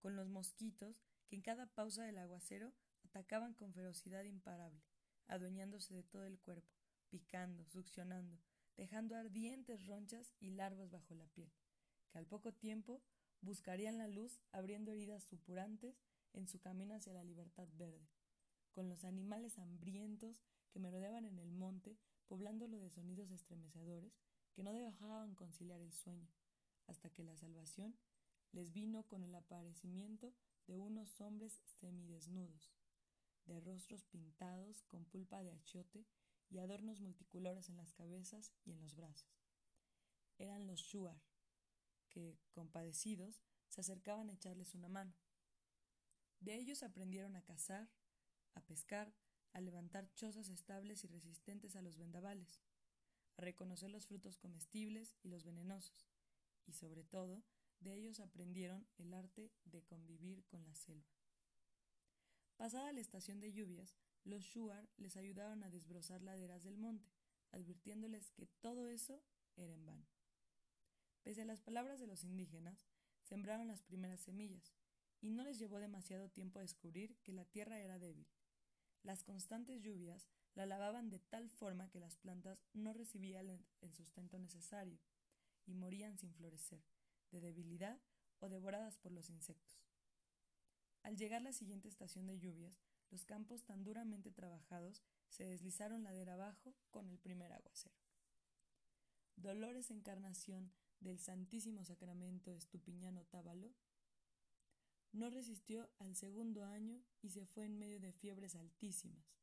con 0.00 0.16
los 0.16 0.28
mosquitos 0.28 1.00
que 1.26 1.36
en 1.36 1.42
cada 1.42 1.66
pausa 1.66 2.04
del 2.04 2.18
aguacero 2.18 2.72
atacaban 3.04 3.54
con 3.54 3.72
ferocidad 3.72 4.24
imparable, 4.24 4.82
adueñándose 5.28 5.94
de 5.94 6.02
todo 6.02 6.24
el 6.24 6.38
cuerpo, 6.38 6.74
picando, 7.08 7.64
succionando, 7.64 8.38
dejando 8.76 9.16
ardientes 9.16 9.86
ronchas 9.86 10.34
y 10.40 10.50
larvas 10.50 10.90
bajo 10.90 11.14
la 11.14 11.26
piel, 11.28 11.52
que 12.10 12.18
al 12.18 12.26
poco 12.26 12.52
tiempo 12.52 13.02
buscarían 13.40 13.98
la 13.98 14.08
luz 14.08 14.40
abriendo 14.52 14.90
heridas 14.90 15.24
supurantes 15.24 16.02
en 16.32 16.48
su 16.48 16.60
camino 16.60 16.94
hacia 16.94 17.12
la 17.12 17.24
libertad 17.24 17.68
verde, 17.74 18.08
con 18.72 18.88
los 18.88 19.04
animales 19.04 19.58
hambrientos 19.58 20.42
que 20.70 20.78
merodeaban 20.78 21.24
en 21.24 21.38
el 21.38 21.50
monte, 21.50 21.98
poblándolo 22.28 22.78
de 22.78 22.90
sonidos 22.90 23.30
estremecedores 23.30 24.12
que 24.52 24.62
no 24.62 24.72
dejaban 24.72 25.34
conciliar 25.34 25.80
el 25.80 25.92
sueño, 25.92 26.28
hasta 26.86 27.10
que 27.10 27.24
la 27.24 27.36
salvación 27.36 27.96
les 28.52 28.72
vino 28.72 29.06
con 29.06 29.22
el 29.22 29.34
aparecimiento 29.34 30.34
de 30.66 30.78
unos 30.78 31.20
hombres 31.20 31.60
semidesnudos, 31.80 32.72
de 33.46 33.60
rostros 33.60 34.04
pintados 34.04 34.84
con 34.84 35.04
pulpa 35.04 35.42
de 35.42 35.52
achiote 35.52 36.06
y 36.48 36.58
adornos 36.58 37.00
multicolores 37.00 37.68
en 37.68 37.76
las 37.76 37.92
cabezas 37.92 38.52
y 38.64 38.72
en 38.72 38.80
los 38.80 38.94
brazos. 38.94 39.44
Eran 40.38 40.66
los 40.66 40.80
shuar, 40.80 41.20
que, 42.08 42.38
compadecidos, 42.50 43.42
se 43.68 43.80
acercaban 43.80 44.30
a 44.30 44.32
echarles 44.32 44.74
una 44.74 44.88
mano. 44.88 45.14
De 46.40 46.54
ellos 46.54 46.82
aprendieron 46.82 47.36
a 47.36 47.42
cazar, 47.42 47.88
a 48.54 48.60
pescar, 48.62 49.14
a 49.52 49.60
levantar 49.60 50.12
chozas 50.14 50.48
estables 50.48 51.04
y 51.04 51.08
resistentes 51.08 51.76
a 51.76 51.82
los 51.82 51.96
vendavales, 51.96 52.62
a 53.36 53.42
reconocer 53.42 53.90
los 53.90 54.06
frutos 54.06 54.38
comestibles 54.38 55.16
y 55.22 55.28
los 55.28 55.44
venenosos, 55.44 56.08
y 56.66 56.72
sobre 56.72 57.04
todo, 57.04 57.42
de 57.80 57.94
ellos 57.96 58.20
aprendieron 58.20 58.86
el 58.98 59.12
arte 59.14 59.50
de 59.64 59.82
convivir 59.82 60.44
con 60.44 60.64
la 60.64 60.74
selva. 60.74 61.10
Pasada 62.56 62.92
la 62.92 63.00
estación 63.00 63.40
de 63.40 63.52
lluvias, 63.52 63.96
los 64.24 64.44
Shuar 64.44 64.88
les 64.98 65.16
ayudaron 65.16 65.62
a 65.62 65.70
desbrozar 65.70 66.22
laderas 66.22 66.62
del 66.62 66.76
monte, 66.76 67.10
advirtiéndoles 67.52 68.30
que 68.32 68.46
todo 68.60 68.88
eso 68.88 69.22
era 69.56 69.72
en 69.72 69.86
vano. 69.86 70.06
Pese 71.22 71.42
a 71.42 71.46
las 71.46 71.60
palabras 71.60 72.00
de 72.00 72.06
los 72.06 72.22
indígenas, 72.22 72.86
sembraron 73.22 73.68
las 73.68 73.82
primeras 73.82 74.20
semillas, 74.20 74.74
y 75.22 75.30
no 75.30 75.42
les 75.42 75.58
llevó 75.58 75.78
demasiado 75.78 76.30
tiempo 76.30 76.60
descubrir 76.60 77.16
que 77.22 77.32
la 77.32 77.44
tierra 77.44 77.80
era 77.80 77.98
débil. 77.98 78.26
Las 79.02 79.22
constantes 79.24 79.82
lluvias 79.82 80.28
la 80.54 80.66
lavaban 80.66 81.08
de 81.10 81.18
tal 81.18 81.48
forma 81.48 81.88
que 81.90 82.00
las 82.00 82.16
plantas 82.16 82.62
no 82.72 82.92
recibían 82.92 83.64
el 83.80 83.94
sustento 83.94 84.38
necesario 84.38 84.98
y 85.66 85.74
morían 85.74 86.18
sin 86.18 86.34
florecer, 86.34 86.82
de 87.30 87.40
debilidad 87.40 88.00
o 88.38 88.48
devoradas 88.48 88.96
por 88.96 89.12
los 89.12 89.30
insectos. 89.30 89.86
Al 91.02 91.16
llegar 91.16 91.42
la 91.42 91.52
siguiente 91.52 91.88
estación 91.88 92.26
de 92.26 92.38
lluvias, 92.38 92.82
los 93.10 93.24
campos 93.24 93.64
tan 93.64 93.82
duramente 93.82 94.30
trabajados 94.30 95.02
se 95.28 95.44
deslizaron 95.44 96.04
ladera 96.04 96.34
abajo 96.34 96.74
con 96.90 97.08
el 97.08 97.18
primer 97.18 97.52
aguacero. 97.52 97.94
Dolores 99.36 99.90
Encarnación 99.90 100.72
del 101.00 101.18
Santísimo 101.18 101.84
Sacramento 101.84 102.54
Estupiñano 102.54 103.24
Tábalo 103.24 103.72
no 105.12 105.30
resistió 105.30 105.90
al 105.98 106.14
segundo 106.14 106.64
año 106.64 107.02
y 107.22 107.30
se 107.30 107.46
fue 107.46 107.64
en 107.64 107.78
medio 107.78 107.98
de 108.00 108.12
fiebres 108.12 108.54
altísimas, 108.54 109.34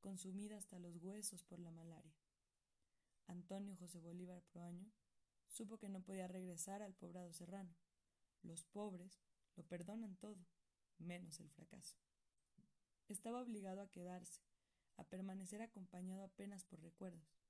consumida 0.00 0.56
hasta 0.56 0.78
los 0.78 0.96
huesos 0.96 1.44
por 1.44 1.60
la 1.60 1.70
malaria. 1.70 2.16
Antonio 3.26 3.76
José 3.76 4.00
Bolívar 4.00 4.42
Proaño 4.50 4.90
supo 5.48 5.78
que 5.78 5.88
no 5.88 6.00
podía 6.02 6.28
regresar 6.28 6.82
al 6.82 6.94
poblado 6.94 7.32
serrano. 7.32 7.74
Los 8.42 8.64
pobres 8.64 9.20
lo 9.56 9.64
perdonan 9.64 10.16
todo, 10.16 10.46
menos 10.98 11.40
el 11.40 11.50
fracaso. 11.50 11.96
Estaba 13.08 13.42
obligado 13.42 13.80
a 13.80 13.90
quedarse, 13.90 14.42
a 14.96 15.04
permanecer 15.04 15.62
acompañado 15.62 16.24
apenas 16.24 16.64
por 16.64 16.80
recuerdos. 16.80 17.42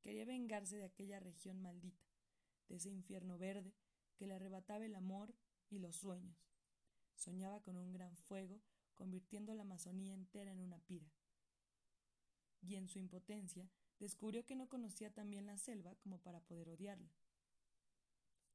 Quería 0.00 0.24
vengarse 0.24 0.76
de 0.76 0.84
aquella 0.84 1.20
región 1.20 1.60
maldita, 1.60 2.04
de 2.68 2.76
ese 2.76 2.90
infierno 2.90 3.38
verde 3.38 3.74
que 4.16 4.26
le 4.26 4.34
arrebataba 4.34 4.84
el 4.84 4.94
amor 4.94 5.34
y 5.70 5.78
los 5.78 5.96
sueños, 5.96 6.52
Soñaba 7.14 7.60
con 7.60 7.76
un 7.76 7.92
gran 7.92 8.16
fuego, 8.16 8.60
convirtiendo 8.94 9.54
la 9.54 9.62
Amazonía 9.62 10.12
entera 10.12 10.50
en 10.50 10.58
una 10.58 10.80
pira. 10.80 11.06
Y 12.60 12.74
en 12.74 12.88
su 12.88 12.98
impotencia 12.98 13.68
descubrió 13.98 14.44
que 14.44 14.56
no 14.56 14.68
conocía 14.68 15.12
tan 15.12 15.30
bien 15.30 15.46
la 15.46 15.56
selva 15.56 15.94
como 15.96 16.18
para 16.18 16.40
poder 16.40 16.68
odiarla. 16.68 17.12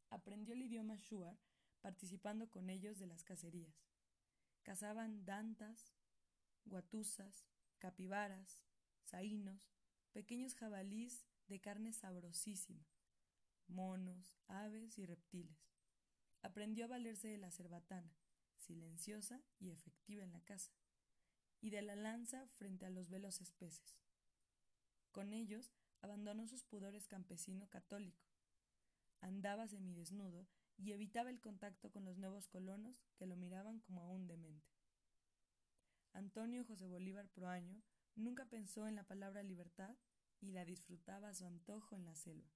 Aprendió 0.10 0.54
el 0.54 0.62
idioma 0.62 0.96
shuar 0.98 1.38
participando 1.82 2.50
con 2.50 2.70
ellos 2.70 3.00
de 3.00 3.08
las 3.08 3.24
cacerías. 3.24 3.76
Cazaban 4.64 5.26
dantas, 5.26 5.94
guatusas, 6.66 7.46
capibaras, 7.78 8.60
saínos, 9.04 9.72
pequeños 10.12 10.56
jabalís 10.56 11.26
de 11.48 11.60
carne 11.62 11.94
sabrosísima, 11.94 12.86
monos, 13.68 14.36
aves 14.48 14.98
y 14.98 15.06
reptiles. 15.06 15.72
Aprendió 16.42 16.86
a 16.86 16.90
valerse 16.90 17.28
de 17.30 17.38
la 17.38 17.52
cerbatana, 17.52 18.14
silenciosa 18.58 19.42
y 19.60 19.72
efectiva 19.72 20.24
en 20.24 20.34
la 20.34 20.42
casa, 20.42 20.72
y 21.62 21.70
de 21.70 21.82
la 21.82 21.96
lanza 21.96 22.48
frente 22.58 22.86
a 22.86 22.90
los 22.90 23.10
velos 23.10 23.42
espeses. 23.42 23.98
Con 25.12 25.34
ellos 25.34 25.72
abandonó 26.02 26.48
sus 26.48 26.64
pudores 26.64 27.08
campesino 27.08 27.70
católico. 27.70 28.27
Andaba 29.22 29.68
semidesnudo 29.68 30.48
y 30.78 30.92
evitaba 30.92 31.30
el 31.30 31.42
contacto 31.42 31.92
con 31.92 32.06
los 32.06 32.18
nuevos 32.18 32.48
colonos 32.48 33.04
que 33.18 33.26
lo 33.26 33.36
miraban 33.36 33.80
como 33.80 34.02
a 34.02 34.08
un 34.08 34.28
demente. 34.28 34.70
Antonio 36.14 36.66
José 36.66 36.88
Bolívar 36.88 37.28
Proaño 37.30 37.82
nunca 38.16 38.46
pensó 38.46 38.88
en 38.88 38.96
la 38.96 39.04
palabra 39.04 39.44
libertad 39.44 39.96
y 40.40 40.52
la 40.52 40.66
disfrutaba 40.66 41.30
a 41.30 41.34
su 41.34 41.46
antojo 41.46 41.96
en 41.96 42.06
la 42.06 42.16
selva. 42.16 42.52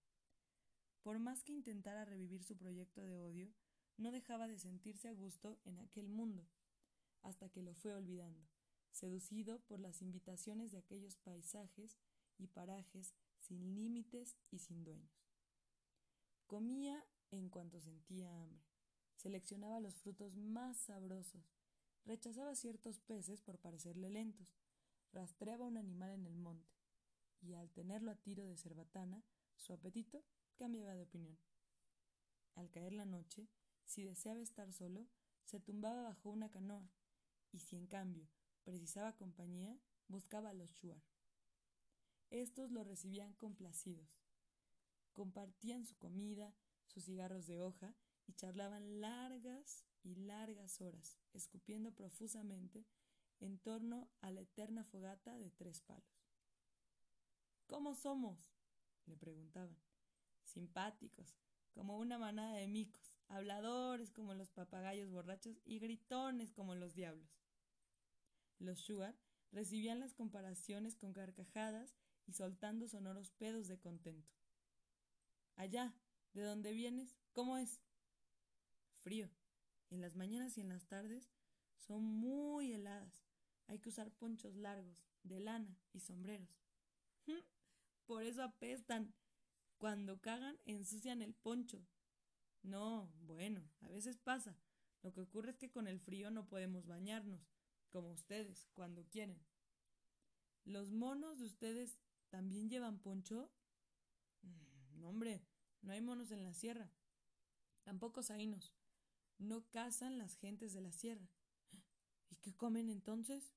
Por 1.03 1.19
más 1.19 1.43
que 1.43 1.53
intentara 1.53 2.05
revivir 2.05 2.43
su 2.43 2.57
proyecto 2.57 3.01
de 3.01 3.17
odio, 3.17 3.53
no 3.97 4.11
dejaba 4.11 4.47
de 4.47 4.57
sentirse 4.57 5.07
a 5.07 5.13
gusto 5.13 5.59
en 5.63 5.79
aquel 5.79 6.09
mundo, 6.09 6.47
hasta 7.21 7.49
que 7.49 7.61
lo 7.61 7.73
fue 7.73 7.93
olvidando, 7.93 8.47
seducido 8.91 9.59
por 9.61 9.79
las 9.79 10.01
invitaciones 10.01 10.71
de 10.71 10.77
aquellos 10.77 11.17
paisajes 11.17 11.97
y 12.37 12.47
parajes 12.47 13.15
sin 13.39 13.73
límites 13.73 14.37
y 14.51 14.59
sin 14.59 14.83
dueños. 14.83 15.20
Comía 16.51 17.01
en 17.29 17.47
cuanto 17.47 17.79
sentía 17.79 18.41
hambre, 18.41 18.67
seleccionaba 19.15 19.79
los 19.79 19.95
frutos 19.95 20.35
más 20.35 20.75
sabrosos, 20.75 21.55
rechazaba 22.03 22.55
ciertos 22.55 22.99
peces 22.99 23.39
por 23.39 23.57
parecerle 23.57 24.09
lentos, 24.09 24.59
rastreaba 25.13 25.65
un 25.65 25.77
animal 25.77 26.11
en 26.11 26.25
el 26.25 26.35
monte, 26.35 26.75
y 27.39 27.53
al 27.53 27.71
tenerlo 27.71 28.11
a 28.11 28.17
tiro 28.17 28.43
de 28.43 28.57
cerbatana, 28.57 29.23
su 29.55 29.71
apetito 29.71 30.25
cambiaba 30.57 30.93
de 30.93 31.03
opinión. 31.03 31.39
Al 32.55 32.69
caer 32.69 32.91
la 32.91 33.05
noche, 33.05 33.47
si 33.85 34.03
deseaba 34.03 34.41
estar 34.41 34.73
solo, 34.73 35.07
se 35.45 35.61
tumbaba 35.61 36.03
bajo 36.03 36.29
una 36.29 36.51
canoa, 36.51 36.91
y 37.53 37.59
si 37.59 37.77
en 37.77 37.87
cambio 37.87 38.27
precisaba 38.65 39.15
compañía, 39.15 39.79
buscaba 40.09 40.49
a 40.49 40.53
los 40.53 40.69
shuar. 40.73 41.01
Estos 42.29 42.71
lo 42.71 42.83
recibían 42.83 43.31
complacidos. 43.35 44.20
Compartían 45.13 45.85
su 45.85 45.97
comida, 45.97 46.53
sus 46.87 47.05
cigarros 47.05 47.47
de 47.47 47.59
hoja, 47.59 47.95
y 48.27 48.33
charlaban 48.33 49.01
largas 49.01 49.85
y 50.03 50.15
largas 50.15 50.81
horas, 50.81 51.19
escupiendo 51.33 51.93
profusamente 51.93 52.85
en 53.39 53.59
torno 53.59 54.09
a 54.21 54.31
la 54.31 54.41
eterna 54.41 54.83
fogata 54.83 55.37
de 55.37 55.49
tres 55.51 55.81
palos. 55.81 56.21
¿Cómo 57.67 57.95
somos? 57.95 58.53
le 59.05 59.17
preguntaban. 59.17 59.77
Simpáticos, 60.43 61.35
como 61.71 61.97
una 61.97 62.17
manada 62.17 62.55
de 62.55 62.67
micos, 62.67 63.13
habladores 63.27 64.11
como 64.11 64.33
los 64.33 64.51
papagayos 64.51 65.09
borrachos 65.09 65.61
y 65.65 65.79
gritones 65.79 66.51
como 66.51 66.75
los 66.75 66.93
diablos. 66.93 67.41
Los 68.59 68.79
Shuar 68.79 69.17
recibían 69.51 69.99
las 69.99 70.13
comparaciones 70.13 70.95
con 70.95 71.13
carcajadas 71.13 71.95
y 72.27 72.33
soltando 72.33 72.87
sonoros 72.87 73.31
pedos 73.31 73.67
de 73.67 73.79
contento. 73.79 74.40
Allá, 75.55 75.93
¿de 76.33 76.43
dónde 76.43 76.71
vienes? 76.71 77.17
¿Cómo 77.33 77.57
es? 77.57 77.81
Frío. 79.03 79.29
En 79.89 80.01
las 80.01 80.15
mañanas 80.15 80.57
y 80.57 80.61
en 80.61 80.69
las 80.69 80.87
tardes 80.87 81.31
son 81.77 82.03
muy 82.03 82.71
heladas. 82.71 83.25
Hay 83.67 83.79
que 83.79 83.89
usar 83.89 84.11
ponchos 84.11 84.55
largos, 84.55 85.03
de 85.23 85.39
lana 85.39 85.77
y 85.93 85.99
sombreros. 85.99 86.61
Por 88.05 88.23
eso 88.23 88.43
apestan. 88.43 89.13
Cuando 89.77 90.19
cagan, 90.21 90.59
ensucian 90.65 91.21
el 91.21 91.33
poncho. 91.33 91.83
No, 92.61 93.11
bueno, 93.21 93.63
a 93.81 93.87
veces 93.89 94.17
pasa. 94.17 94.55
Lo 95.01 95.11
que 95.13 95.21
ocurre 95.21 95.51
es 95.51 95.57
que 95.57 95.71
con 95.71 95.87
el 95.87 95.99
frío 95.99 96.29
no 96.29 96.47
podemos 96.47 96.85
bañarnos, 96.85 97.49
como 97.89 98.11
ustedes, 98.11 98.67
cuando 98.73 99.07
quieren. 99.07 99.41
¿Los 100.65 100.91
monos 100.91 101.39
de 101.39 101.45
ustedes 101.45 101.97
también 102.29 102.69
llevan 102.69 102.99
poncho? 102.99 103.49
No, 104.95 105.09
hombre, 105.09 105.41
no 105.81 105.93
hay 105.93 106.01
monos 106.01 106.31
en 106.31 106.43
la 106.43 106.53
sierra. 106.53 106.91
Tampoco 107.83 108.23
saínos. 108.23 108.73
No 109.37 109.67
cazan 109.69 110.17
las 110.17 110.35
gentes 110.35 110.73
de 110.73 110.81
la 110.81 110.91
sierra. 110.91 111.27
¿Y 112.29 112.35
qué 112.37 112.55
comen 112.55 112.89
entonces? 112.89 113.53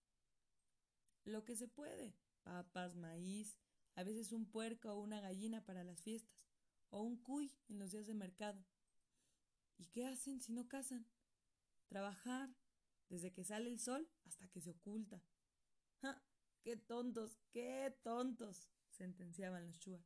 Lo 1.24 1.44
que 1.44 1.56
se 1.56 1.68
puede. 1.68 2.14
Papas, 2.42 2.96
maíz, 2.96 3.58
a 3.94 4.02
veces 4.02 4.32
un 4.32 4.46
puerco 4.46 4.92
o 4.92 5.00
una 5.00 5.20
gallina 5.20 5.64
para 5.64 5.84
las 5.84 6.02
fiestas, 6.02 6.42
o 6.90 7.02
un 7.02 7.16
cuy 7.16 7.52
en 7.68 7.78
los 7.78 7.90
días 7.90 8.06
de 8.06 8.14
mercado. 8.14 8.64
¿Y 9.78 9.86
qué 9.86 10.06
hacen 10.06 10.40
si 10.40 10.52
no 10.52 10.68
cazan? 10.68 11.06
Trabajar, 11.88 12.54
desde 13.08 13.32
que 13.32 13.44
sale 13.44 13.68
el 13.68 13.78
sol 13.78 14.08
hasta 14.24 14.48
que 14.48 14.60
se 14.60 14.70
oculta. 14.70 15.22
¡Ja! 16.00 16.22
¡Qué 16.62 16.76
tontos! 16.76 17.38
¡Qué 17.50 17.96
tontos! 18.02 18.70
sentenciaban 18.90 19.66
los 19.66 19.78
Chua. 19.78 20.00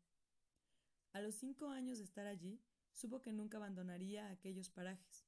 A 1.12 1.20
los 1.20 1.34
cinco 1.34 1.68
años 1.68 1.98
de 1.98 2.04
estar 2.04 2.26
allí, 2.26 2.60
supo 2.92 3.22
que 3.22 3.32
nunca 3.32 3.56
abandonaría 3.56 4.28
aquellos 4.28 4.70
parajes. 4.70 5.26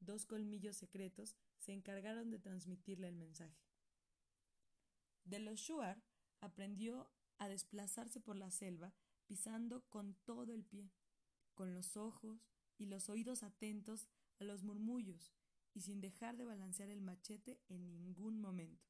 Dos 0.00 0.26
colmillos 0.26 0.76
secretos 0.76 1.36
se 1.58 1.72
encargaron 1.72 2.30
de 2.30 2.38
transmitirle 2.38 3.08
el 3.08 3.16
mensaje. 3.16 3.64
De 5.24 5.38
los 5.40 5.60
Shuar 5.60 6.02
aprendió 6.40 7.10
a 7.38 7.48
desplazarse 7.48 8.20
por 8.20 8.36
la 8.36 8.50
selva 8.50 8.94
pisando 9.26 9.84
con 9.88 10.14
todo 10.24 10.54
el 10.54 10.64
pie, 10.64 10.90
con 11.54 11.74
los 11.74 11.96
ojos, 11.96 12.48
y 12.78 12.86
los 12.86 13.08
oídos 13.08 13.42
atentos 13.42 14.08
a 14.38 14.44
los 14.44 14.62
murmullos 14.62 15.32
y 15.74 15.80
sin 15.80 16.00
dejar 16.00 16.36
de 16.36 16.44
balancear 16.44 16.88
el 16.90 17.02
machete 17.02 17.60
en 17.68 17.90
ningún 17.90 18.40
momento. 18.40 18.86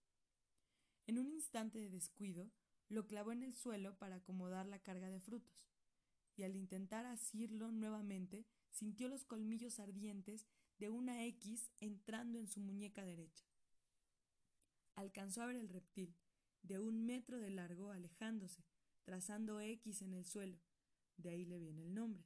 En 1.06 1.18
un 1.18 1.30
instante 1.30 1.78
de 1.78 1.88
descuido, 1.88 2.50
lo 2.88 3.06
clavó 3.06 3.32
en 3.32 3.42
el 3.42 3.54
suelo 3.54 3.96
para 3.98 4.16
acomodar 4.16 4.66
la 4.66 4.78
carga 4.78 5.08
de 5.08 5.20
frutos, 5.20 5.66
y 6.38 6.44
al 6.44 6.54
intentar 6.54 7.04
asirlo 7.04 7.72
nuevamente, 7.72 8.46
sintió 8.70 9.08
los 9.08 9.24
colmillos 9.24 9.80
ardientes 9.80 10.46
de 10.78 10.88
una 10.88 11.24
X 11.24 11.70
entrando 11.80 12.38
en 12.38 12.46
su 12.46 12.60
muñeca 12.60 13.04
derecha. 13.04 13.44
Alcanzó 14.94 15.42
a 15.42 15.46
ver 15.46 15.56
el 15.56 15.68
reptil, 15.68 16.16
de 16.62 16.78
un 16.78 17.04
metro 17.04 17.38
de 17.38 17.50
largo, 17.50 17.90
alejándose, 17.90 18.64
trazando 19.02 19.60
X 19.60 20.02
en 20.02 20.14
el 20.14 20.24
suelo. 20.24 20.60
De 21.16 21.30
ahí 21.30 21.44
le 21.44 21.58
viene 21.58 21.82
el 21.82 21.94
nombre. 21.94 22.24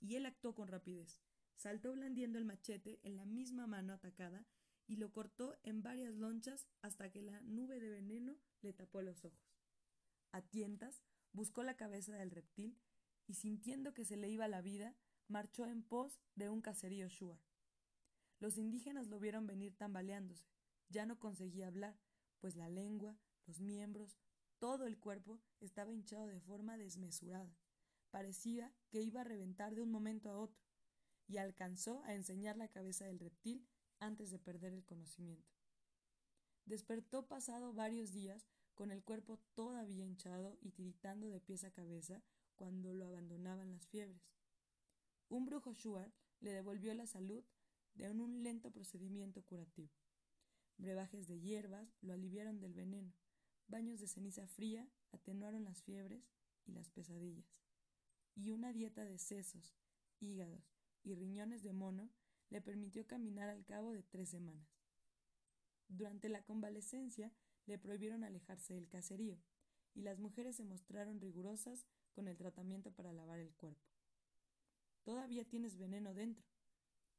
Y 0.00 0.16
él 0.16 0.26
actuó 0.26 0.54
con 0.54 0.66
rapidez. 0.66 1.20
Saltó 1.54 1.92
blandiendo 1.92 2.38
el 2.38 2.44
machete 2.44 2.98
en 3.04 3.16
la 3.16 3.24
misma 3.24 3.68
mano 3.68 3.92
atacada 3.92 4.44
y 4.86 4.96
lo 4.96 5.12
cortó 5.12 5.56
en 5.62 5.82
varias 5.82 6.14
lonchas 6.14 6.66
hasta 6.82 7.10
que 7.10 7.22
la 7.22 7.40
nube 7.42 7.78
de 7.78 7.90
veneno 7.90 8.36
le 8.62 8.72
tapó 8.72 9.00
los 9.00 9.24
ojos. 9.24 9.54
A 10.32 10.42
tientas, 10.42 11.04
buscó 11.32 11.62
la 11.62 11.76
cabeza 11.76 12.16
del 12.16 12.32
reptil 12.32 12.76
y 13.26 13.34
sintiendo 13.34 13.94
que 13.94 14.04
se 14.04 14.16
le 14.16 14.28
iba 14.28 14.48
la 14.48 14.62
vida, 14.62 14.94
marchó 15.28 15.66
en 15.66 15.82
pos 15.82 16.20
de 16.34 16.48
un 16.48 16.60
caserío 16.60 17.08
Shuar. 17.08 17.40
Los 18.38 18.58
indígenas 18.58 19.08
lo 19.08 19.18
vieron 19.18 19.46
venir 19.46 19.74
tambaleándose. 19.76 20.46
Ya 20.88 21.06
no 21.06 21.18
conseguía 21.18 21.68
hablar, 21.68 21.98
pues 22.40 22.56
la 22.56 22.68
lengua, 22.68 23.16
los 23.46 23.60
miembros, 23.60 24.18
todo 24.58 24.86
el 24.86 24.98
cuerpo 24.98 25.40
estaba 25.60 25.92
hinchado 25.92 26.26
de 26.26 26.40
forma 26.40 26.76
desmesurada. 26.76 27.56
Parecía 28.10 28.72
que 28.90 29.02
iba 29.02 29.22
a 29.22 29.24
reventar 29.24 29.74
de 29.74 29.82
un 29.82 29.90
momento 29.90 30.30
a 30.30 30.38
otro, 30.38 30.62
y 31.26 31.38
alcanzó 31.38 32.02
a 32.04 32.14
enseñar 32.14 32.56
la 32.56 32.68
cabeza 32.68 33.06
del 33.06 33.18
reptil 33.18 33.66
antes 33.98 34.30
de 34.30 34.38
perder 34.38 34.74
el 34.74 34.84
conocimiento. 34.84 35.52
Despertó 36.66 37.26
pasado 37.26 37.72
varios 37.72 38.12
días 38.12 38.46
con 38.74 38.90
el 38.90 39.02
cuerpo 39.02 39.38
todavía 39.54 40.04
hinchado 40.04 40.58
y 40.60 40.72
tiritando 40.72 41.28
de 41.28 41.40
pies 41.40 41.64
a 41.64 41.70
cabeza 41.70 42.22
cuando 42.56 42.94
lo 42.94 43.06
abandonaban 43.06 43.70
las 43.70 43.86
fiebres. 43.86 44.22
Un 45.28 45.46
brujo 45.46 45.72
Shuar 45.72 46.12
le 46.40 46.52
devolvió 46.52 46.94
la 46.94 47.06
salud 47.06 47.44
de 47.94 48.10
un 48.10 48.42
lento 48.42 48.70
procedimiento 48.70 49.42
curativo. 49.42 49.90
Brebajes 50.76 51.26
de 51.28 51.40
hierbas 51.40 51.96
lo 52.00 52.12
aliviaron 52.12 52.60
del 52.60 52.74
veneno, 52.74 53.14
baños 53.68 54.00
de 54.00 54.08
ceniza 54.08 54.46
fría 54.46 54.88
atenuaron 55.12 55.64
las 55.64 55.82
fiebres 55.82 56.24
y 56.66 56.72
las 56.72 56.90
pesadillas, 56.90 57.62
y 58.34 58.50
una 58.50 58.72
dieta 58.72 59.04
de 59.04 59.18
sesos, 59.18 59.76
hígados 60.18 60.74
y 61.02 61.14
riñones 61.14 61.62
de 61.62 61.72
mono 61.72 62.10
le 62.50 62.60
permitió 62.60 63.06
caminar 63.06 63.48
al 63.48 63.64
cabo 63.64 63.92
de 63.92 64.02
tres 64.02 64.28
semanas. 64.30 64.68
Durante 65.88 66.28
la 66.28 66.42
convalecencia 66.42 67.32
le 67.66 67.78
prohibieron 67.78 68.24
alejarse 68.24 68.74
del 68.74 68.88
caserío, 68.88 69.38
y 69.94 70.02
las 70.02 70.18
mujeres 70.18 70.56
se 70.56 70.64
mostraron 70.64 71.20
rigurosas 71.20 71.86
con 72.14 72.28
el 72.28 72.36
tratamiento 72.36 72.92
para 72.92 73.12
lavar 73.12 73.40
el 73.40 73.52
cuerpo. 73.54 73.84
Todavía 75.02 75.44
tienes 75.44 75.76
veneno 75.76 76.14
dentro. 76.14 76.46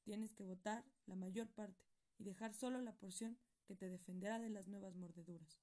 Tienes 0.04 0.34
que 0.34 0.44
botar 0.44 0.84
la 1.06 1.16
mayor 1.16 1.48
parte 1.50 1.84
y 2.18 2.24
dejar 2.24 2.54
solo 2.54 2.82
la 2.82 2.98
porción 2.98 3.38
que 3.66 3.76
te 3.76 3.90
defenderá 3.90 4.40
de 4.40 4.50
las 4.50 4.68
nuevas 4.68 4.96
mordeduras. 4.96 5.60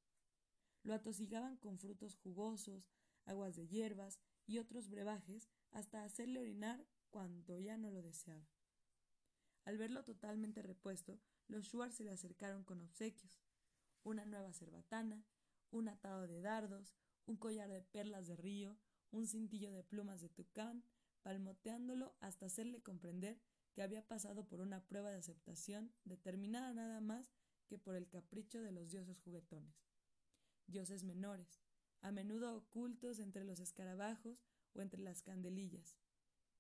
Lo 0.83 0.95
atosigaban 0.95 1.57
con 1.57 1.79
frutos 1.79 2.17
jugosos, 2.17 2.91
aguas 3.25 3.57
de 3.57 3.69
hierbas 3.69 4.19
y 4.47 4.59
otros 4.59 4.89
brebajes 4.89 5.49
hasta 5.71 6.05
hacerle 6.05 6.41
orinar 6.41 6.85
cuando 7.11 7.59
ya 7.59 7.77
no 7.77 7.91
lo 7.91 8.03
deseaba. 8.03 8.49
Al 9.65 9.79
verlo 9.79 10.03
totalmente 10.03 10.62
repuesto, 10.62 11.21
los 11.47 11.67
Shuar 11.67 11.93
se 11.93 12.05
le 12.05 12.11
acercaron 12.11 12.65
con 12.65 12.83
obsequios, 12.83 13.41
una 14.03 14.25
nueva 14.25 14.53
cerbatana, 14.53 15.25
un 15.71 15.88
atado 15.88 16.27
de 16.27 16.40
dardos, 16.40 16.97
un 17.27 17.37
collar 17.37 17.71
de 17.71 17.83
perlas 17.83 18.27
de 18.27 18.37
río, 18.37 18.77
un 19.12 19.27
cintillo 19.27 19.70
de 19.70 19.85
plumas 19.85 20.20
de 20.20 20.29
tucán, 20.29 20.83
palmoteándolo 21.22 22.16
hasta 22.20 22.46
hacerle 22.46 22.83
comprender 22.83 23.40
que 23.75 23.83
había 23.83 24.07
pasado 24.07 24.46
por 24.48 24.61
una 24.61 24.85
prueba 24.87 25.11
de 25.11 25.18
aceptación 25.18 25.92
determinada 26.05 26.72
nada 26.75 27.01
más 27.01 27.33
que 27.68 27.79
por 27.79 27.94
el 27.94 28.09
capricho 28.09 28.61
de 28.61 28.72
los 28.72 28.90
dioses 28.90 29.20
juguetones. 29.20 29.87
Dioses 30.66 31.05
menores, 31.05 31.62
a 32.01 32.11
menudo 32.11 32.57
ocultos 32.57 33.18
entre 33.18 33.44
los 33.44 33.61
escarabajos 33.61 34.44
o 34.75 34.81
entre 34.81 35.01
las 35.01 35.22
candelillas, 35.22 35.96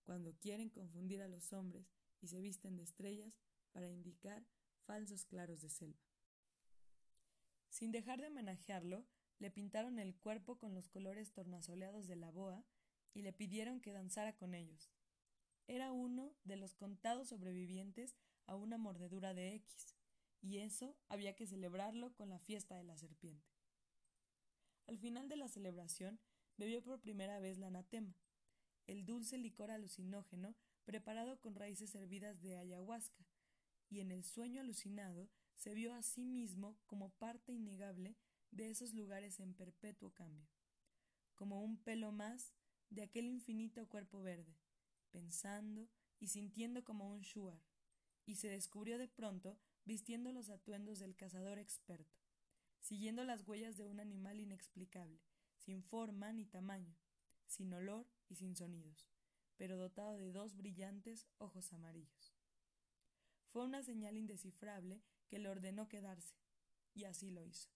cuando 0.04 0.34
quieren 0.38 0.70
confundir 0.70 1.22
a 1.22 1.28
los 1.28 1.52
hombres 1.52 1.92
y 2.20 2.28
se 2.28 2.40
visten 2.40 2.76
de 2.76 2.84
estrellas 2.84 3.34
para 3.72 3.90
indicar 3.90 4.46
falsos 4.84 5.24
claros 5.24 5.60
de 5.62 5.70
selva. 5.70 6.00
Sin 7.68 7.90
dejar 7.90 8.20
de 8.20 8.28
homenajearlo, 8.28 9.06
le 9.42 9.50
pintaron 9.50 9.98
el 9.98 10.14
cuerpo 10.14 10.56
con 10.56 10.72
los 10.72 10.88
colores 10.88 11.32
tornasoleados 11.32 12.06
de 12.06 12.14
la 12.14 12.30
boa 12.30 12.64
y 13.12 13.22
le 13.22 13.32
pidieron 13.32 13.80
que 13.80 13.92
danzara 13.92 14.36
con 14.36 14.54
ellos. 14.54 14.92
Era 15.66 15.90
uno 15.90 16.32
de 16.44 16.54
los 16.54 16.76
contados 16.76 17.30
sobrevivientes 17.30 18.16
a 18.46 18.54
una 18.54 18.78
mordedura 18.78 19.34
de 19.34 19.56
X, 19.56 19.96
y 20.42 20.58
eso 20.58 20.96
había 21.08 21.34
que 21.34 21.48
celebrarlo 21.48 22.14
con 22.14 22.28
la 22.28 22.38
fiesta 22.38 22.76
de 22.76 22.84
la 22.84 22.96
serpiente. 22.96 23.50
Al 24.86 24.98
final 24.98 25.28
de 25.28 25.36
la 25.36 25.48
celebración, 25.48 26.20
bebió 26.56 26.80
por 26.80 27.00
primera 27.00 27.40
vez 27.40 27.58
la 27.58 27.66
anatema, 27.66 28.14
el 28.86 29.04
dulce 29.04 29.38
licor 29.38 29.72
alucinógeno 29.72 30.54
preparado 30.84 31.40
con 31.40 31.56
raíces 31.56 31.96
hervidas 31.96 32.40
de 32.42 32.58
ayahuasca, 32.58 33.26
y 33.90 33.98
en 33.98 34.12
el 34.12 34.22
sueño 34.22 34.60
alucinado 34.60 35.28
se 35.56 35.74
vio 35.74 35.94
a 35.94 36.02
sí 36.02 36.24
mismo 36.24 36.78
como 36.86 37.10
parte 37.10 37.52
innegable 37.52 38.16
de 38.52 38.70
esos 38.70 38.92
lugares 38.92 39.40
en 39.40 39.54
perpetuo 39.54 40.10
cambio, 40.12 40.46
como 41.34 41.62
un 41.62 41.78
pelo 41.78 42.12
más 42.12 42.54
de 42.90 43.02
aquel 43.02 43.26
infinito 43.26 43.88
cuerpo 43.88 44.20
verde, 44.20 44.54
pensando 45.10 45.88
y 46.20 46.28
sintiendo 46.28 46.84
como 46.84 47.10
un 47.10 47.22
shuar, 47.22 47.62
y 48.26 48.36
se 48.36 48.48
descubrió 48.48 48.98
de 48.98 49.08
pronto 49.08 49.58
vistiendo 49.84 50.32
los 50.32 50.50
atuendos 50.50 50.98
del 50.98 51.16
cazador 51.16 51.58
experto, 51.58 52.18
siguiendo 52.78 53.24
las 53.24 53.46
huellas 53.48 53.76
de 53.78 53.86
un 53.86 54.00
animal 54.00 54.38
inexplicable, 54.38 55.20
sin 55.56 55.82
forma 55.82 56.32
ni 56.32 56.44
tamaño, 56.44 56.94
sin 57.46 57.72
olor 57.72 58.06
y 58.28 58.36
sin 58.36 58.54
sonidos, 58.54 59.08
pero 59.56 59.78
dotado 59.78 60.18
de 60.18 60.30
dos 60.30 60.56
brillantes 60.56 61.26
ojos 61.38 61.72
amarillos. 61.72 62.34
Fue 63.48 63.64
una 63.64 63.82
señal 63.82 64.16
indescifrable 64.16 65.02
que 65.26 65.38
le 65.38 65.48
ordenó 65.48 65.88
quedarse, 65.88 66.36
y 66.92 67.04
así 67.04 67.30
lo 67.30 67.44
hizo. 67.46 67.70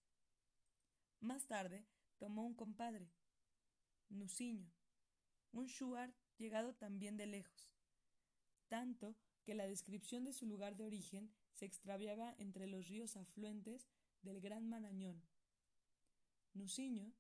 Más 1.21 1.47
tarde 1.47 1.87
tomó 2.19 2.45
un 2.47 2.55
compadre, 2.55 3.11
Nuciño, 4.09 4.71
un 5.53 5.67
shuar 5.67 6.15
llegado 6.39 6.75
también 6.75 7.17
de 7.17 7.27
lejos, 7.27 7.73
tanto 8.69 9.17
que 9.45 9.55
la 9.55 9.67
descripción 9.67 10.25
de 10.25 10.33
su 10.33 10.47
lugar 10.47 10.77
de 10.77 10.85
origen 10.85 11.33
se 11.53 11.65
extraviaba 11.65 12.35
entre 12.39 12.67
los 12.67 12.89
ríos 12.89 13.17
afluentes 13.17 13.89
del 14.23 14.41
Gran 14.41 14.69
Marañón. 14.69 15.23
Nuciño 16.53 17.13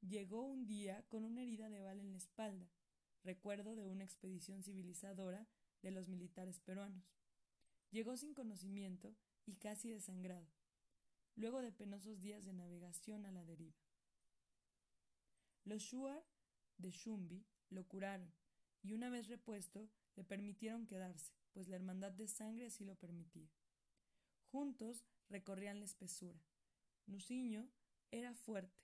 llegó 0.00 0.42
un 0.42 0.66
día 0.66 1.04
con 1.08 1.24
una 1.24 1.42
herida 1.42 1.68
de 1.68 1.80
bala 1.80 2.02
en 2.02 2.12
la 2.12 2.18
espalda, 2.18 2.70
recuerdo 3.24 3.76
de 3.76 3.86
una 3.86 4.04
expedición 4.04 4.62
civilizadora 4.62 5.46
de 5.82 5.90
los 5.90 6.08
militares 6.08 6.60
peruanos. 6.60 7.04
Llegó 7.90 8.16
sin 8.16 8.34
conocimiento 8.34 9.14
y 9.46 9.56
casi 9.56 9.90
desangrado, 9.90 10.48
luego 11.36 11.62
de 11.62 11.72
penosos 11.72 12.20
días 12.20 12.44
de 12.44 12.52
navegación 12.52 13.26
a 13.26 13.32
la 13.32 13.44
deriva. 13.44 13.78
Los 15.64 15.82
Shuar 15.82 16.24
de 16.78 16.90
Shumbi 16.90 17.44
lo 17.70 17.86
curaron 17.86 18.32
y 18.82 18.92
una 18.92 19.10
vez 19.10 19.28
repuesto 19.28 19.90
le 20.16 20.24
permitieron 20.24 20.86
quedarse, 20.86 21.32
pues 21.52 21.68
la 21.68 21.76
hermandad 21.76 22.12
de 22.12 22.26
sangre 22.26 22.66
así 22.66 22.84
lo 22.84 22.96
permitía. 22.96 23.50
Juntos 24.50 25.04
recorrían 25.28 25.78
la 25.78 25.84
espesura. 25.84 26.40
Nuciño 27.06 27.68
era 28.10 28.34
fuerte, 28.34 28.82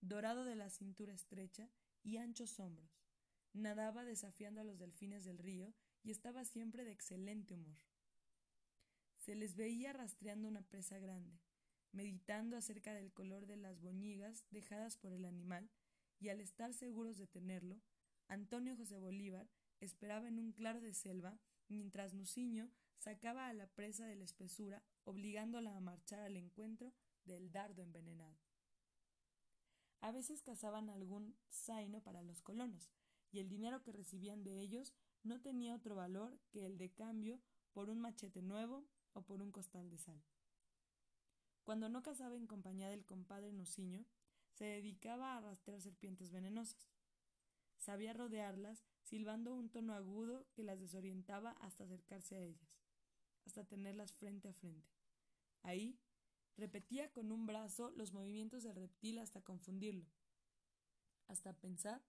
dorado 0.00 0.44
de 0.44 0.56
la 0.56 0.68
cintura 0.70 1.14
estrecha 1.14 1.70
y 2.02 2.16
anchos 2.16 2.58
hombros. 2.58 3.04
Nadaba 3.52 4.04
desafiando 4.04 4.60
a 4.60 4.64
los 4.64 4.78
delfines 4.78 5.24
del 5.24 5.38
río 5.38 5.74
y 6.02 6.10
estaba 6.10 6.44
siempre 6.44 6.84
de 6.84 6.92
excelente 6.92 7.54
humor. 7.54 7.78
Se 9.18 9.34
les 9.34 9.54
veía 9.54 9.92
rastreando 9.92 10.48
una 10.48 10.62
presa 10.62 10.98
grande, 10.98 11.38
meditando 11.92 12.56
acerca 12.56 12.94
del 12.94 13.12
color 13.12 13.46
de 13.46 13.56
las 13.56 13.80
boñigas 13.80 14.44
dejadas 14.50 14.96
por 14.96 15.12
el 15.12 15.24
animal, 15.24 15.70
y 16.18 16.28
al 16.28 16.40
estar 16.40 16.72
seguros 16.74 17.16
de 17.16 17.26
tenerlo, 17.26 17.80
Antonio 18.28 18.76
José 18.76 18.98
Bolívar 18.98 19.48
esperaba 19.80 20.28
en 20.28 20.38
un 20.38 20.52
claro 20.52 20.80
de 20.80 20.92
selva, 20.92 21.38
mientras 21.68 22.14
Nuciño 22.14 22.70
sacaba 22.98 23.48
a 23.48 23.54
la 23.54 23.66
presa 23.66 24.06
de 24.06 24.16
la 24.16 24.24
espesura, 24.24 24.82
obligándola 25.04 25.76
a 25.76 25.80
marchar 25.80 26.20
al 26.20 26.36
encuentro 26.36 26.92
del 27.24 27.50
dardo 27.50 27.82
envenenado. 27.82 28.38
A 30.00 30.12
veces 30.12 30.42
cazaban 30.42 30.88
algún 30.90 31.36
zaino 31.50 32.02
para 32.02 32.22
los 32.22 32.42
colonos, 32.42 32.90
y 33.32 33.38
el 33.38 33.48
dinero 33.48 33.82
que 33.82 33.92
recibían 33.92 34.42
de 34.42 34.60
ellos 34.60 34.94
no 35.22 35.40
tenía 35.40 35.74
otro 35.74 35.94
valor 35.94 36.38
que 36.50 36.66
el 36.66 36.78
de 36.78 36.90
cambio 36.90 37.40
por 37.72 37.90
un 37.90 38.00
machete 38.00 38.42
nuevo 38.42 38.86
o 39.12 39.22
por 39.22 39.42
un 39.42 39.52
costal 39.52 39.90
de 39.90 39.98
sal. 39.98 40.22
Cuando 41.64 41.88
no 41.88 42.02
cazaba 42.02 42.36
en 42.36 42.46
compañía 42.46 42.88
del 42.88 43.04
compadre 43.04 43.52
Nuciño, 43.52 44.04
se 44.52 44.64
dedicaba 44.64 45.36
a 45.36 45.40
rastrear 45.40 45.80
serpientes 45.80 46.30
venenosas. 46.30 46.90
Sabía 47.76 48.12
rodearlas, 48.12 48.84
silbando 49.02 49.54
un 49.54 49.70
tono 49.70 49.94
agudo 49.94 50.46
que 50.52 50.64
las 50.64 50.80
desorientaba 50.80 51.52
hasta 51.60 51.84
acercarse 51.84 52.36
a 52.36 52.40
ellas, 52.40 52.76
hasta 53.46 53.64
tenerlas 53.64 54.12
frente 54.12 54.48
a 54.48 54.52
frente. 54.52 54.90
Ahí, 55.62 55.98
repetía 56.56 57.10
con 57.12 57.32
un 57.32 57.46
brazo 57.46 57.90
los 57.96 58.12
movimientos 58.12 58.62
del 58.62 58.76
reptil 58.76 59.18
hasta 59.18 59.40
confundirlo, 59.40 60.06
hasta 61.26 61.54
pensar 61.54 62.02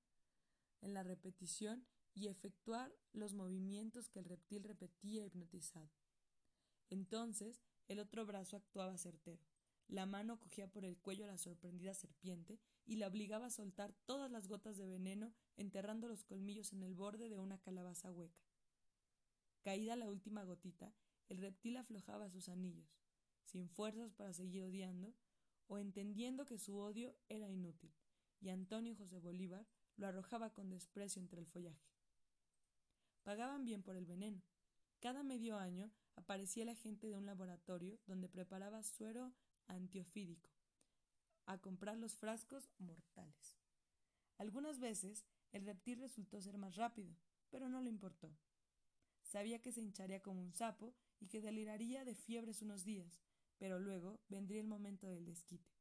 en 0.82 0.94
la 0.94 1.04
repetición 1.04 1.86
y 2.14 2.28
efectuar 2.28 2.94
los 3.14 3.34
movimientos 3.34 4.10
que 4.10 4.20
el 4.20 4.26
reptil 4.26 4.64
repetía 4.64 5.26
hipnotizado. 5.26 5.90
Entonces 6.90 7.62
el 7.92 8.00
otro 8.00 8.26
brazo 8.26 8.56
actuaba 8.56 8.98
certero. 8.98 9.44
La 9.90 10.06
mano 10.06 10.40
cogía 10.40 10.72
por 10.72 10.86
el 10.86 10.98
cuello 10.98 11.26
a 11.26 11.28
la 11.28 11.38
sorprendida 11.38 11.94
serpiente 11.94 12.58
y 12.86 12.96
la 12.96 13.08
obligaba 13.08 13.48
a 13.48 13.50
soltar 13.50 13.94
todas 14.06 14.32
las 14.32 14.48
gotas 14.48 14.78
de 14.78 14.88
veneno, 14.88 15.34
enterrando 15.58 16.08
los 16.08 16.24
colmillos 16.24 16.72
en 16.72 16.84
el 16.84 16.96
borde 16.96 17.28
de 17.28 17.38
una 17.38 17.60
calabaza 17.60 18.10
hueca. 18.10 18.40
Caída 19.62 19.98
la 19.98 20.10
última 20.10 20.44
gotita, 20.44 20.94
el 21.28 21.40
reptil 21.40 21.76
aflojaba 21.76 22.30
sus 22.30 22.48
anillos, 22.48 22.98
sin 23.44 23.68
fuerzas 23.68 24.14
para 24.14 24.32
seguir 24.32 24.64
odiando, 24.64 25.14
o 25.68 25.78
entendiendo 25.78 26.46
que 26.46 26.58
su 26.58 26.78
odio 26.78 27.14
era 27.28 27.50
inútil, 27.50 27.94
y 28.40 28.50
Antonio 28.50 28.96
José 28.96 29.20
Bolívar 29.20 29.68
lo 29.98 30.08
arrojaba 30.08 30.54
con 30.54 30.70
desprecio 30.70 31.22
entre 31.22 31.42
el 31.42 31.48
follaje. 31.48 31.92
Pagaban 33.24 33.66
bien 33.66 33.84
por 33.84 33.98
el 33.98 34.06
veneno. 34.06 34.42
Cada 35.02 35.24
medio 35.24 35.58
año 35.58 35.92
aparecía 36.16 36.64
la 36.64 36.76
gente 36.76 37.08
de 37.08 37.18
un 37.18 37.26
laboratorio 37.26 37.98
donde 38.06 38.30
preparaba 38.30 38.84
suero 38.84 39.34
antiofídico, 39.66 40.52
a 41.48 41.58
comprar 41.58 41.98
los 41.98 42.18
frascos 42.18 42.70
mortales. 42.78 43.58
Algunas 44.38 44.80
veces 44.80 45.26
el 45.54 45.66
reptil 45.66 46.00
resultó 46.00 46.40
ser 46.40 46.60
más 46.60 46.76
rápido, 46.76 47.18
pero 47.50 47.68
no 47.68 47.82
le 47.82 47.90
importó. 47.90 48.32
Sabía 49.24 49.60
que 49.60 49.72
se 49.72 49.82
hincharía 49.82 50.22
como 50.22 50.40
un 50.40 50.54
sapo 50.54 50.94
y 51.20 51.28
que 51.28 51.42
deliraría 51.42 52.06
de 52.06 52.14
fiebres 52.14 52.62
unos 52.62 52.84
días, 52.84 53.24
pero 53.58 53.80
luego 53.80 54.20
vendría 54.30 54.62
el 54.62 54.68
momento 54.68 55.08
del 55.08 55.26
desquite. 55.26 55.72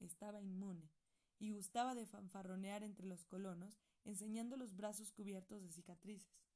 Estaba 0.00 0.42
inmune, 0.42 0.90
y 1.38 1.52
gustaba 1.52 1.94
de 1.94 2.06
fanfarronear 2.06 2.82
entre 2.82 3.06
los 3.06 3.24
colonos, 3.24 3.78
enseñando 4.04 4.56
los 4.56 4.74
brazos 4.74 5.12
cubiertos 5.12 5.62
de 5.62 5.70
cicatrices. 5.70 6.47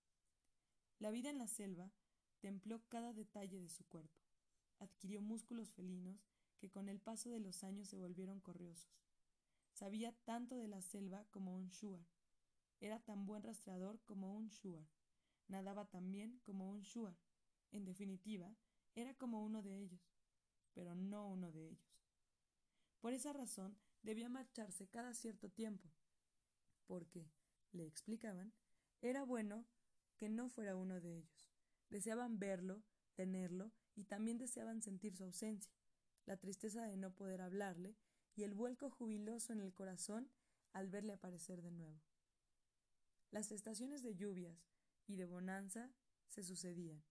La 1.02 1.10
vida 1.10 1.30
en 1.30 1.38
la 1.38 1.48
selva 1.48 1.90
templó 2.38 2.80
cada 2.88 3.12
detalle 3.12 3.58
de 3.58 3.68
su 3.68 3.84
cuerpo. 3.88 4.22
Adquirió 4.78 5.20
músculos 5.20 5.72
felinos 5.72 6.28
que 6.60 6.70
con 6.70 6.88
el 6.88 7.00
paso 7.00 7.28
de 7.28 7.40
los 7.40 7.64
años 7.64 7.88
se 7.88 7.96
volvieron 7.96 8.38
corriosos. 8.38 9.02
Sabía 9.72 10.12
tanto 10.24 10.58
de 10.58 10.68
la 10.68 10.80
selva 10.80 11.26
como 11.32 11.56
un 11.56 11.70
shuar. 11.70 12.06
Era 12.78 13.00
tan 13.00 13.26
buen 13.26 13.42
rastreador 13.42 14.00
como 14.04 14.36
un 14.36 14.46
shuar. 14.46 14.86
Nadaba 15.48 15.86
tan 15.86 16.12
bien 16.12 16.38
como 16.44 16.70
un 16.70 16.82
shuar. 16.82 17.18
En 17.72 17.84
definitiva, 17.84 18.54
era 18.94 19.12
como 19.14 19.42
uno 19.42 19.60
de 19.60 19.76
ellos, 19.80 20.14
pero 20.72 20.94
no 20.94 21.26
uno 21.26 21.50
de 21.50 21.66
ellos. 21.66 21.98
Por 23.00 23.12
esa 23.12 23.32
razón 23.32 23.76
debía 24.04 24.28
marcharse 24.28 24.86
cada 24.86 25.14
cierto 25.14 25.48
tiempo, 25.50 25.90
porque, 26.86 27.28
le 27.72 27.88
explicaban, 27.88 28.52
era 29.00 29.24
bueno 29.24 29.66
que 30.22 30.28
no 30.28 30.48
fuera 30.48 30.76
uno 30.76 31.00
de 31.00 31.16
ellos. 31.16 31.50
Deseaban 31.90 32.38
verlo, 32.38 32.84
tenerlo, 33.16 33.72
y 33.96 34.04
también 34.04 34.38
deseaban 34.38 34.80
sentir 34.80 35.16
su 35.16 35.24
ausencia, 35.24 35.74
la 36.26 36.36
tristeza 36.36 36.86
de 36.86 36.96
no 36.96 37.12
poder 37.12 37.40
hablarle, 37.40 37.96
y 38.36 38.44
el 38.44 38.54
vuelco 38.54 38.88
jubiloso 38.88 39.52
en 39.52 39.58
el 39.58 39.74
corazón 39.74 40.30
al 40.72 40.88
verle 40.88 41.14
aparecer 41.14 41.60
de 41.60 41.72
nuevo. 41.72 42.00
Las 43.32 43.50
estaciones 43.50 44.04
de 44.04 44.14
lluvias 44.14 44.70
y 45.08 45.16
de 45.16 45.24
bonanza 45.24 45.90
se 46.28 46.44
sucedían. 46.44 47.02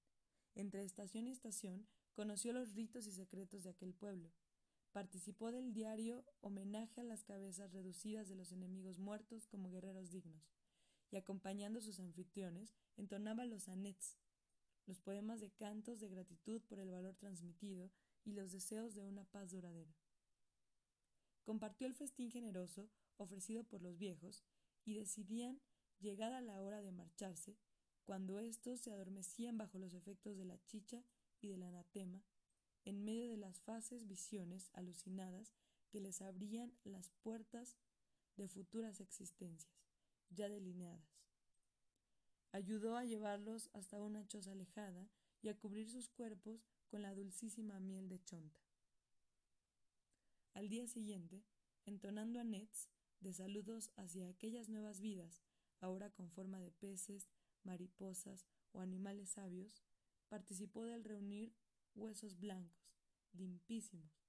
Entre 0.56 0.82
estación 0.82 1.28
y 1.28 1.32
estación 1.32 1.90
conoció 2.14 2.54
los 2.54 2.76
ritos 2.76 3.08
y 3.08 3.12
secretos 3.12 3.64
de 3.64 3.72
aquel 3.72 3.94
pueblo, 3.94 4.32
Participó 4.94 5.52
del 5.52 5.74
diario 5.74 6.24
Homenaje 6.40 7.02
a 7.02 7.04
las 7.06 7.26
cabezas 7.26 7.74
reducidas 7.74 8.30
de 8.30 8.36
los 8.36 8.54
enemigos 8.54 9.00
muertos 9.00 9.48
como 9.48 9.70
guerreros 9.70 10.12
dignos, 10.12 10.50
y 11.12 11.18
acompañando 11.18 11.80
a 11.80 11.82
sus 11.82 12.00
anfitriones, 12.00 12.74
entonaba 12.98 13.46
los 13.46 13.68
anets, 13.68 14.18
los 14.86 15.00
poemas 15.00 15.40
de 15.40 15.52
cantos 15.52 16.00
de 16.00 16.10
gratitud 16.10 16.62
por 16.64 16.80
el 16.80 16.90
valor 16.90 17.16
transmitido 17.16 17.92
y 18.24 18.34
los 18.34 18.52
deseos 18.52 18.94
de 18.94 19.04
una 19.04 19.26
paz 19.26 19.52
duradera. 19.52 19.96
Compartió 21.44 21.88
el 21.88 21.96
festín 21.96 22.32
generoso 22.32 22.90
ofrecido 23.18 23.64
por 23.64 23.82
los 23.82 23.98
viejos 23.98 24.44
y 24.86 24.96
decidían, 24.96 25.62
llegada 26.00 26.42
la 26.42 26.62
hora 26.62 26.82
de 26.82 26.92
marcharse, 26.92 27.58
cuando 28.04 28.40
éstos 28.40 28.82
se 28.82 28.92
adormecían 28.92 29.58
bajo 29.58 29.78
los 29.78 29.94
efectos 29.94 30.38
de 30.38 30.46
la 30.46 30.58
chicha 30.66 31.04
y 31.40 31.50
del 31.50 31.64
anatema, 31.64 32.24
en 32.84 33.04
medio 33.04 33.28
de 33.28 33.38
las 33.38 33.62
fases 33.62 34.08
visiones 34.08 34.70
alucinadas 34.74 35.54
que 35.90 36.02
les 36.02 36.22
abrían 36.22 36.74
las 36.84 37.10
puertas 37.22 37.78
de 38.38 38.48
futuras 38.48 39.00
existencias, 39.02 39.72
ya 40.30 40.50
delineadas. 40.50 41.11
Ayudó 42.52 42.98
a 42.98 43.06
llevarlos 43.06 43.70
hasta 43.74 44.02
una 44.02 44.28
choza 44.28 44.52
alejada 44.52 45.10
y 45.42 45.50
a 45.50 45.58
cubrir 45.58 45.90
sus 45.90 46.10
cuerpos 46.10 46.68
con 46.88 47.02
la 47.02 47.14
dulcísima 47.14 47.80
miel 47.80 48.10
de 48.10 48.22
chonta. 48.24 48.60
Al 50.54 50.68
día 50.68 50.86
siguiente, 50.88 51.46
entonando 51.86 52.40
a 52.40 52.44
de 53.22 53.34
saludos 53.34 53.92
hacia 53.96 54.28
aquellas 54.28 54.68
nuevas 54.68 55.00
vidas, 55.00 55.42
ahora 55.80 56.10
con 56.10 56.30
forma 56.30 56.60
de 56.60 56.72
peces, 56.72 57.30
mariposas 57.64 58.46
o 58.74 58.82
animales 58.82 59.30
sabios, 59.30 59.82
participó 60.28 60.86
del 60.86 61.04
reunir 61.04 61.54
huesos 61.96 62.38
blancos, 62.40 62.98
limpísimos, 63.32 64.26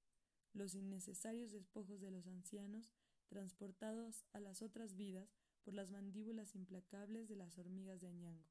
los 0.53 0.75
innecesarios 0.75 1.51
despojos 1.51 2.01
de 2.01 2.11
los 2.11 2.27
ancianos 2.27 2.93
transportados 3.29 4.25
a 4.33 4.41
las 4.41 4.63
otras 4.63 4.95
vidas 4.95 5.42
por 5.65 5.75
las 5.75 5.91
mandíbulas 5.91 6.55
implacables 6.55 7.29
de 7.29 7.37
las 7.37 7.59
hormigas 7.59 8.01
de 8.01 8.09
Añango. 8.09 8.49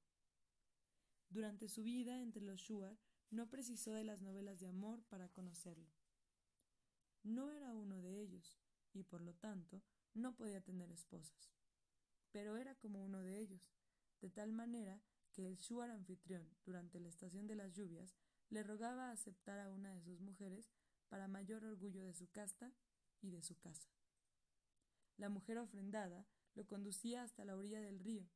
Durante 1.30 1.68
su 1.68 1.84
vida 1.84 2.22
entre 2.22 2.42
los 2.42 2.60
Shuar 2.60 2.98
no 3.30 3.50
precisó 3.50 3.94
de 3.94 4.04
las 4.04 4.22
novelas 4.22 4.60
de 4.60 4.68
amor 4.68 5.04
para 5.04 5.30
conocerlo. 5.30 5.90
No 7.24 7.52
era 7.52 7.74
uno 7.74 8.02
de 8.02 8.22
ellos, 8.22 8.58
y 8.94 9.04
por 9.04 9.22
lo 9.22 9.34
tanto 9.36 9.82
no 10.14 10.36
podía 10.36 10.62
tener 10.62 10.92
esposas. 10.92 11.54
Pero 12.32 12.58
era 12.58 12.76
como 12.76 13.04
uno 13.04 13.22
de 13.22 13.40
ellos, 13.40 13.72
de 14.22 14.30
tal 14.30 14.52
manera 14.52 15.02
que 15.32 15.48
el 15.48 15.58
Shuar 15.58 15.90
anfitrión, 15.92 16.50
durante 16.66 17.00
la 17.00 17.10
estación 17.10 17.48
de 17.48 17.56
las 17.56 17.74
lluvias, 17.74 18.18
le 18.50 18.64
rogaba 18.64 19.12
aceptar 19.12 19.60
a 19.60 19.70
una 19.70 19.94
de 19.94 20.02
sus 20.02 20.20
mujeres 20.20 20.70
para 21.08 21.28
mayor 21.28 21.64
orgullo 21.64 22.04
de 22.04 22.14
su 22.14 22.30
casta 22.30 22.74
y 23.22 23.32
de 23.32 23.42
su 23.42 23.58
casa. 23.58 23.90
La 25.18 25.30
mujer 25.30 25.58
ofrendada 25.58 26.26
lo 26.56 26.66
conducía 26.66 27.24
hasta 27.24 27.46
la 27.46 27.56
orilla 27.56 27.82
del 27.82 28.00
río. 28.00 28.28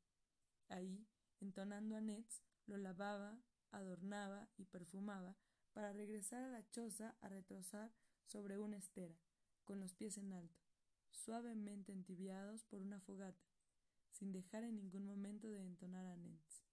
Ahí, 0.69 1.07
entonando 1.39 1.95
a 1.95 2.01
Nets, 2.01 2.43
lo 2.65 2.77
lavaba, 2.77 3.39
adornaba 3.71 4.49
y 4.57 4.65
perfumaba 4.65 5.35
para 5.73 5.93
regresar 5.93 6.43
a 6.43 6.49
la 6.49 6.67
choza 6.69 7.15
a 7.21 7.29
retrozar 7.29 7.91
sobre 8.25 8.57
una 8.57 8.77
estera, 8.77 9.15
con 9.63 9.79
los 9.79 9.93
pies 9.93 10.17
en 10.17 10.33
alto, 10.33 10.63
suavemente 11.11 11.91
entibiados 11.91 12.63
por 12.63 12.81
una 12.81 12.99
fogata, 12.99 13.45
sin 14.11 14.31
dejar 14.31 14.63
en 14.63 14.75
ningún 14.75 15.05
momento 15.05 15.49
de 15.49 15.61
entonar 15.61 16.05
a 16.05 16.15
Nets. 16.15 16.63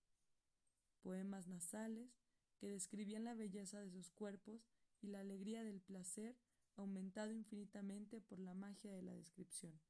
Poemas 1.03 1.49
nasales, 1.49 2.23
que 2.59 2.69
describían 2.69 3.25
la 3.25 3.35
belleza 3.35 3.81
de 3.81 3.91
sus 3.91 4.11
cuerpos 4.11 4.69
y 5.01 5.09
la 5.09 5.19
alegría 5.19 5.65
del 5.65 5.81
placer 5.81 6.39
aumentado 6.77 7.33
infinitamente 7.33 8.21
por 8.21 8.39
la 8.39 8.55
magia 8.55 8.93
de 8.93 9.03
la 9.03 9.13
descripción. 9.13 9.81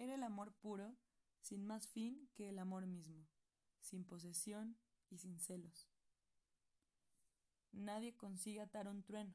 Era 0.00 0.14
el 0.14 0.22
amor 0.22 0.54
puro, 0.54 0.96
sin 1.40 1.66
más 1.66 1.86
fin 1.86 2.30
que 2.32 2.48
el 2.48 2.58
amor 2.58 2.86
mismo, 2.86 3.28
sin 3.80 4.06
posesión 4.06 4.78
y 5.10 5.18
sin 5.18 5.38
celos. 5.38 5.90
Nadie 7.70 8.16
consigue 8.16 8.62
atar 8.62 8.88
un 8.88 9.02
trueno, 9.02 9.34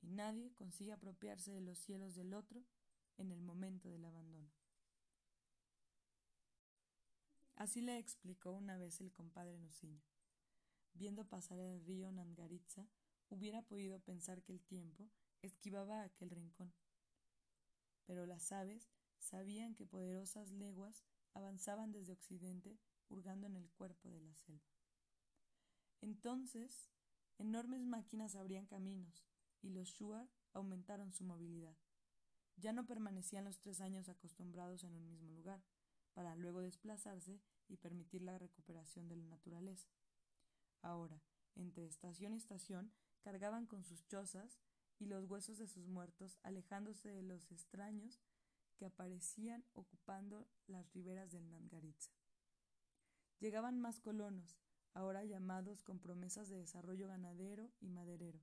y 0.00 0.08
nadie 0.08 0.52
consigue 0.52 0.92
apropiarse 0.92 1.52
de 1.52 1.60
los 1.60 1.78
cielos 1.78 2.16
del 2.16 2.34
otro 2.34 2.64
en 3.18 3.30
el 3.30 3.40
momento 3.40 3.88
del 3.88 4.04
abandono. 4.04 4.50
Así 7.54 7.80
le 7.80 7.98
explicó 7.98 8.50
una 8.50 8.76
vez 8.78 9.00
el 9.00 9.12
compadre 9.12 9.60
Nuciño 9.60 10.02
viendo 10.98 11.24
pasar 11.24 11.60
el 11.60 11.80
río 11.84 12.10
Nangaritza, 12.10 12.88
hubiera 13.28 13.62
podido 13.62 14.00
pensar 14.00 14.42
que 14.42 14.52
el 14.52 14.60
tiempo 14.60 15.08
esquivaba 15.42 16.02
aquel 16.02 16.30
rincón. 16.30 16.74
Pero 18.04 18.26
las 18.26 18.50
aves 18.50 18.90
sabían 19.18 19.74
que 19.74 19.86
poderosas 19.86 20.50
leguas 20.50 21.04
avanzaban 21.34 21.92
desde 21.92 22.12
occidente 22.12 22.78
hurgando 23.08 23.46
en 23.46 23.56
el 23.56 23.70
cuerpo 23.70 24.10
de 24.10 24.20
la 24.20 24.34
selva. 24.34 24.68
Entonces, 26.00 26.90
enormes 27.38 27.82
máquinas 27.82 28.36
abrían 28.36 28.66
caminos, 28.66 29.24
y 29.62 29.70
los 29.70 29.88
Shuar 29.88 30.28
aumentaron 30.52 31.12
su 31.12 31.24
movilidad. 31.24 31.76
Ya 32.56 32.72
no 32.72 32.86
permanecían 32.86 33.44
los 33.44 33.58
tres 33.58 33.80
años 33.80 34.08
acostumbrados 34.08 34.84
en 34.84 34.94
un 34.94 35.06
mismo 35.06 35.30
lugar, 35.30 35.62
para 36.12 36.34
luego 36.34 36.60
desplazarse 36.60 37.40
y 37.68 37.76
permitir 37.76 38.22
la 38.22 38.38
recuperación 38.38 39.08
de 39.08 39.16
la 39.16 39.26
naturaleza. 39.26 39.88
Ahora, 40.82 41.22
entre 41.54 41.86
estación 41.86 42.34
y 42.34 42.36
estación, 42.36 42.92
cargaban 43.20 43.66
con 43.66 43.84
sus 43.84 44.06
chozas 44.06 44.60
y 44.98 45.06
los 45.06 45.24
huesos 45.24 45.58
de 45.58 45.68
sus 45.68 45.86
muertos, 45.86 46.38
alejándose 46.42 47.12
de 47.12 47.22
los 47.22 47.50
extraños 47.52 48.20
que 48.78 48.86
aparecían 48.86 49.64
ocupando 49.74 50.48
las 50.66 50.90
riberas 50.94 51.30
del 51.30 51.50
Nangaritza. 51.50 52.12
Llegaban 53.40 53.78
más 53.78 54.00
colonos, 54.00 54.56
ahora 54.94 55.24
llamados 55.24 55.82
con 55.82 55.98
promesas 55.98 56.48
de 56.48 56.56
desarrollo 56.56 57.08
ganadero 57.08 57.70
y 57.80 57.88
maderero. 57.88 58.40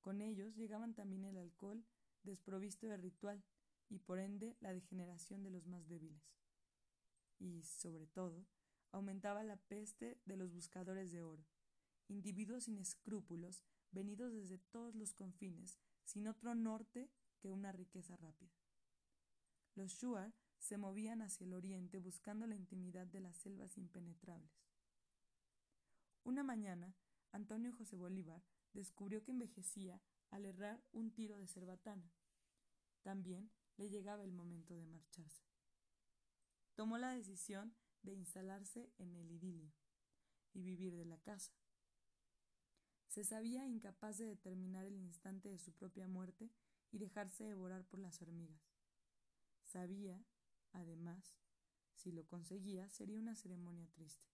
Con 0.00 0.20
ellos 0.20 0.56
llegaban 0.56 0.94
también 0.94 1.24
el 1.24 1.36
alcohol, 1.36 1.84
desprovisto 2.24 2.88
de 2.88 2.96
ritual, 2.96 3.44
y 3.88 3.98
por 3.98 4.18
ende 4.18 4.56
la 4.60 4.72
degeneración 4.72 5.42
de 5.42 5.50
los 5.50 5.66
más 5.66 5.86
débiles. 5.86 6.34
Y, 7.38 7.62
sobre 7.62 8.06
todo, 8.06 8.46
aumentaba 8.90 9.44
la 9.44 9.56
peste 9.56 10.18
de 10.24 10.36
los 10.36 10.52
buscadores 10.52 11.12
de 11.12 11.22
oro, 11.22 11.44
individuos 12.08 12.64
sin 12.64 12.78
escrúpulos, 12.78 13.62
venidos 13.90 14.32
desde 14.32 14.58
todos 14.58 14.94
los 14.94 15.12
confines, 15.12 15.78
sin 16.04 16.26
otro 16.26 16.54
norte 16.54 17.10
que 17.38 17.50
una 17.50 17.72
riqueza 17.72 18.16
rápida. 18.16 18.61
Los 19.74 19.92
Shuar 19.92 20.34
se 20.58 20.76
movían 20.76 21.22
hacia 21.22 21.46
el 21.46 21.54
oriente 21.54 21.98
buscando 21.98 22.46
la 22.46 22.54
intimidad 22.54 23.06
de 23.06 23.20
las 23.20 23.36
selvas 23.36 23.78
impenetrables. 23.78 24.52
Una 26.24 26.42
mañana, 26.42 26.94
Antonio 27.32 27.72
José 27.72 27.96
Bolívar 27.96 28.42
descubrió 28.74 29.22
que 29.24 29.32
envejecía 29.32 30.00
al 30.30 30.44
errar 30.44 30.82
un 30.92 31.10
tiro 31.10 31.38
de 31.38 31.48
cerbatana. 31.48 32.12
También 33.02 33.50
le 33.76 33.88
llegaba 33.88 34.24
el 34.24 34.32
momento 34.32 34.74
de 34.74 34.86
marcharse. 34.86 35.44
Tomó 36.74 36.98
la 36.98 37.12
decisión 37.12 37.74
de 38.02 38.12
instalarse 38.12 38.92
en 38.98 39.16
el 39.16 39.30
idilio 39.30 39.72
y 40.52 40.62
vivir 40.62 40.94
de 40.96 41.04
la 41.04 41.18
casa. 41.18 41.52
Se 43.08 43.24
sabía 43.24 43.66
incapaz 43.66 44.18
de 44.18 44.26
determinar 44.26 44.84
el 44.84 44.96
instante 44.96 45.48
de 45.48 45.58
su 45.58 45.72
propia 45.72 46.06
muerte 46.08 46.50
y 46.90 46.98
dejarse 46.98 47.44
devorar 47.44 47.84
por 47.84 48.00
las 48.00 48.22
hormigas. 48.22 48.71
Sabía, 49.72 50.22
además, 50.72 51.40
si 51.94 52.12
lo 52.12 52.26
conseguía 52.26 52.90
sería 52.90 53.18
una 53.18 53.34
ceremonia 53.34 53.88
triste. 53.88 54.28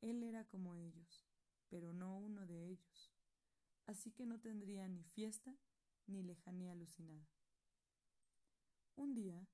Él 0.00 0.24
era 0.24 0.44
como 0.44 0.74
ellos, 0.74 1.24
pero 1.68 1.92
no 1.92 2.18
uno 2.18 2.48
de 2.48 2.66
ellos, 2.66 3.12
así 3.86 4.10
que 4.10 4.26
no 4.26 4.40
tendría 4.40 4.88
ni 4.88 5.04
fiesta 5.04 5.56
ni 6.08 6.24
lejanía 6.24 6.72
alucinada. 6.72 7.28
Un 8.96 9.14
día, 9.14 9.46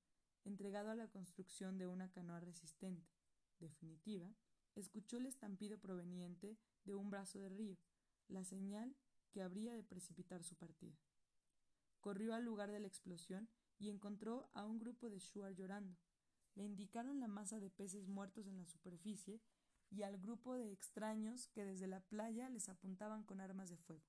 entregado 0.45 0.89
a 0.89 0.95
la 0.95 1.09
construcción 1.09 1.77
de 1.77 1.87
una 1.87 2.11
canoa 2.11 2.41
resistente, 2.41 3.07
definitiva, 3.59 4.35
escuchó 4.77 5.19
el 5.19 5.27
estampido 5.27 5.77
proveniente 5.79 6.57
de 6.85 6.95
un 6.95 7.11
brazo 7.11 7.39
de 7.39 7.51
río, 7.51 7.77
la 8.29 8.45
señal 8.45 8.97
que 9.31 9.43
habría 9.43 9.75
de 9.75 9.85
precipitar 9.85 10.43
su 10.43 10.57
partida. 10.57 10.99
Corrió 12.01 12.33
al 12.33 12.47
lugar 12.47 12.71
de 12.73 12.81
la 12.81 12.89
explosión 12.89 13.51
y 13.81 13.89
encontró 13.89 14.51
a 14.53 14.67
un 14.67 14.79
grupo 14.79 15.09
de 15.09 15.19
shuar 15.19 15.55
llorando. 15.55 15.97
Le 16.55 16.65
indicaron 16.65 17.19
la 17.19 17.29
masa 17.29 17.59
de 17.59 17.71
peces 17.71 18.07
muertos 18.07 18.47
en 18.47 18.59
la 18.59 18.67
superficie 18.67 19.41
y 19.91 20.03
al 20.03 20.19
grupo 20.19 20.55
de 20.55 20.71
extraños 20.71 21.49
que 21.49 21.65
desde 21.65 21.87
la 21.87 22.01
playa 22.01 22.51
les 22.51 22.69
apuntaban 22.69 23.25
con 23.25 23.41
armas 23.41 23.71
de 23.71 23.79
fuego. 23.79 24.05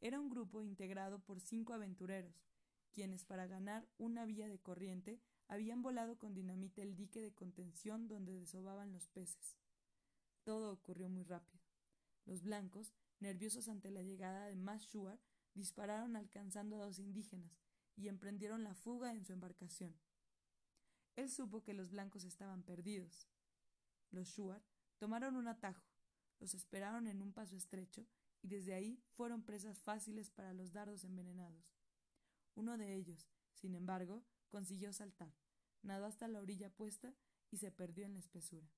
Era 0.00 0.18
un 0.18 0.30
grupo 0.30 0.62
integrado 0.62 1.20
por 1.20 1.38
cinco 1.38 1.74
aventureros, 1.74 2.48
quienes 2.92 3.24
para 3.24 3.46
ganar 3.46 3.86
una 3.98 4.24
vía 4.24 4.48
de 4.48 4.58
corriente 4.58 5.20
habían 5.48 5.82
volado 5.82 6.18
con 6.18 6.34
dinamita 6.34 6.82
el 6.82 6.96
dique 6.96 7.20
de 7.20 7.34
contención 7.34 8.08
donde 8.08 8.32
desovaban 8.32 8.92
los 8.92 9.06
peces. 9.06 9.58
Todo 10.44 10.72
ocurrió 10.72 11.10
muy 11.10 11.24
rápido. 11.24 11.62
Los 12.24 12.42
blancos, 12.42 12.94
nerviosos 13.20 13.68
ante 13.68 13.90
la 13.90 14.02
llegada 14.02 14.46
de 14.46 14.56
más 14.56 14.82
Shuar, 14.86 15.20
dispararon 15.54 16.16
alcanzando 16.16 16.76
a 16.76 16.86
dos 16.86 16.98
indígenas 16.98 17.61
y 17.96 18.08
emprendieron 18.08 18.64
la 18.64 18.74
fuga 18.74 19.12
en 19.12 19.24
su 19.24 19.32
embarcación. 19.32 19.94
Él 21.16 21.30
supo 21.30 21.62
que 21.62 21.74
los 21.74 21.90
blancos 21.90 22.24
estaban 22.24 22.62
perdidos. 22.62 23.28
Los 24.10 24.28
Shuar 24.28 24.62
Tomaron 25.02 25.34
un 25.34 25.48
atajo, 25.48 25.84
los 26.38 26.54
esperaron 26.54 27.08
en 27.08 27.22
un 27.22 27.32
paso 27.32 27.56
estrecho 27.56 28.06
y 28.40 28.46
desde 28.46 28.72
ahí 28.72 29.02
fueron 29.16 29.42
presas 29.42 29.82
fáciles 29.82 30.30
para 30.30 30.54
los 30.54 30.72
dardos 30.72 31.02
envenenados. 31.02 31.74
Uno 32.54 32.78
de 32.78 32.94
ellos, 32.94 33.28
sin 33.52 33.74
embargo, 33.74 34.22
consiguió 34.48 34.92
saltar, 34.92 35.34
nadó 35.82 36.06
hasta 36.06 36.28
la 36.28 36.38
orilla 36.38 36.70
puesta 36.70 37.12
y 37.50 37.56
se 37.56 37.72
perdió 37.72 38.06
en 38.06 38.12
la 38.12 38.20
espesura. 38.20 38.70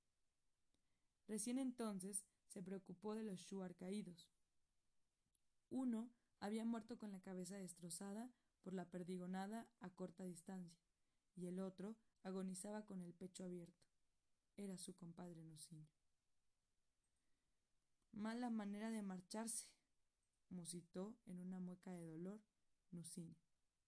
Recién 1.29 1.59
entonces 1.59 2.25
se 2.49 2.63
preocupó 2.63 3.15
de 3.15 3.23
los 3.23 3.41
shuar 3.41 3.77
caídos. 3.77 4.31
Uno 5.69 6.11
había 6.41 6.65
muerto 6.65 6.97
con 6.97 7.13
la 7.13 7.21
cabeza 7.21 7.59
destrozada 7.59 8.31
por 8.65 8.73
la 8.73 8.87
perdigonada 8.87 9.69
a 9.81 9.91
corta 9.91 10.25
distancia, 10.25 10.81
y 11.37 11.47
el 11.47 11.61
otro 11.61 11.97
agonizaba 12.23 12.87
con 12.87 13.03
el 13.03 13.13
pecho 13.13 13.45
abierto. 13.45 13.85
Era 14.57 14.79
su 14.79 14.97
compadre 14.97 15.45
Nuciño. 15.45 15.87
Mala 18.13 18.49
manera 18.49 18.91
de 18.91 19.03
marcharse, 19.03 19.69
musitó 20.49 21.15
en 21.27 21.41
una 21.41 21.61
mueca 21.61 21.93
de 21.93 22.07
dolor 22.07 22.41
Nuciño, 22.91 23.37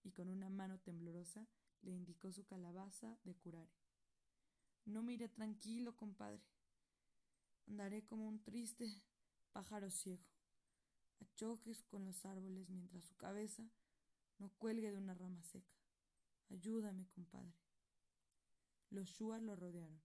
y 0.05 0.13
con 0.13 0.29
una 0.29 0.51
mano 0.51 0.79
temblorosa 0.79 1.49
le 1.81 1.93
indicó 1.93 2.31
su 2.31 2.45
calabaza 2.45 3.17
de 3.25 3.35
curare. 3.35 3.73
No 4.85 5.03
mire 5.03 5.29
tranquilo, 5.29 5.97
compadre. 5.97 6.45
Andaré 7.67 8.05
como 8.05 8.29
un 8.29 8.43
triste 8.43 9.03
pájaro 9.53 9.91
ciego, 9.91 10.23
a 11.21 11.25
choques 11.35 11.83
con 11.85 12.05
los 12.05 12.27
árboles 12.27 12.69
mientras 12.69 13.05
su 13.05 13.17
cabeza 13.17 13.71
no 14.39 14.51
cuelgue 14.59 14.91
de 14.91 14.99
una 14.99 15.15
rama 15.15 15.43
seca. 15.43 15.75
Ayúdame, 16.51 17.07
compadre. 17.09 17.55
Los 18.91 19.09
shuar 19.09 19.43
lo 19.43 19.57
rodearon. 19.57 20.01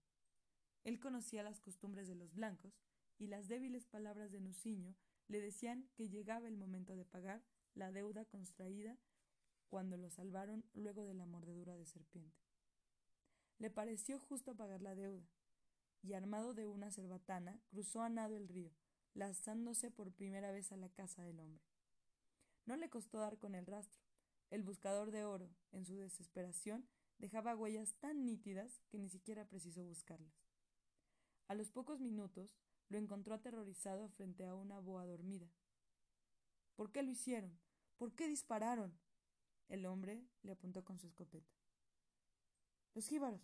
Él 0.84 0.98
conocía 0.98 1.42
las 1.42 1.60
costumbres 1.60 2.08
de 2.08 2.14
los 2.14 2.34
blancos 2.34 2.80
y 3.18 3.28
las 3.28 3.48
débiles 3.48 3.86
palabras 3.86 4.32
de 4.32 4.40
Nuciño 4.40 4.96
le 5.28 5.40
decían 5.40 5.88
que 5.94 6.08
llegaba 6.08 6.48
el 6.48 6.56
momento 6.56 6.96
de 6.96 7.04
pagar 7.04 7.44
la 7.74 7.92
deuda 7.92 8.24
contraída 8.24 8.98
cuando 9.68 9.96
lo 9.96 10.10
salvaron 10.10 10.64
luego 10.74 11.04
de 11.04 11.14
la 11.14 11.24
mordedura 11.24 11.76
de 11.76 11.86
serpiente. 11.86 12.42
Le 13.58 13.70
pareció 13.70 14.18
justo 14.18 14.56
pagar 14.56 14.82
la 14.82 14.94
deuda, 14.94 15.26
y 16.02 16.14
armado 16.14 16.52
de 16.52 16.66
una 16.66 16.90
cerbatana, 16.90 17.60
cruzó 17.68 18.02
a 18.02 18.08
nado 18.08 18.36
el 18.36 18.48
río, 18.48 18.72
lanzándose 19.14 19.90
por 19.90 20.12
primera 20.12 20.50
vez 20.50 20.72
a 20.72 20.76
la 20.76 20.88
casa 20.88 21.22
del 21.22 21.38
hombre. 21.38 21.62
No 22.66 22.76
le 22.76 22.90
costó 22.90 23.18
dar 23.18 23.38
con 23.38 23.54
el 23.54 23.66
rastro. 23.66 24.02
El 24.52 24.62
buscador 24.62 25.10
de 25.10 25.24
oro, 25.24 25.48
en 25.72 25.86
su 25.86 25.96
desesperación, 25.96 26.86
dejaba 27.16 27.56
huellas 27.56 27.94
tan 27.94 28.26
nítidas 28.26 28.82
que 28.90 28.98
ni 28.98 29.08
siquiera 29.08 29.48
precisó 29.48 29.82
buscarlas. 29.82 30.34
A 31.48 31.54
los 31.54 31.70
pocos 31.70 32.00
minutos, 32.00 32.58
lo 32.90 32.98
encontró 32.98 33.34
aterrorizado 33.34 34.10
frente 34.10 34.44
a 34.44 34.54
una 34.54 34.78
boa 34.78 35.06
dormida. 35.06 35.48
¿Por 36.76 36.92
qué 36.92 37.02
lo 37.02 37.10
hicieron? 37.10 37.58
¿Por 37.96 38.14
qué 38.14 38.28
dispararon? 38.28 38.92
El 39.70 39.86
hombre 39.86 40.22
le 40.42 40.52
apuntó 40.52 40.84
con 40.84 40.98
su 40.98 41.06
escopeta. 41.06 41.54
Los 42.92 43.06
jíbaros. 43.06 43.40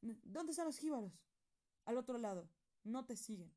¿Dónde 0.00 0.50
están 0.50 0.66
los 0.66 0.78
jíbaros? 0.78 1.12
Al 1.84 1.96
otro 1.96 2.18
lado. 2.18 2.48
No 2.82 3.04
te 3.04 3.14
siguen. 3.14 3.54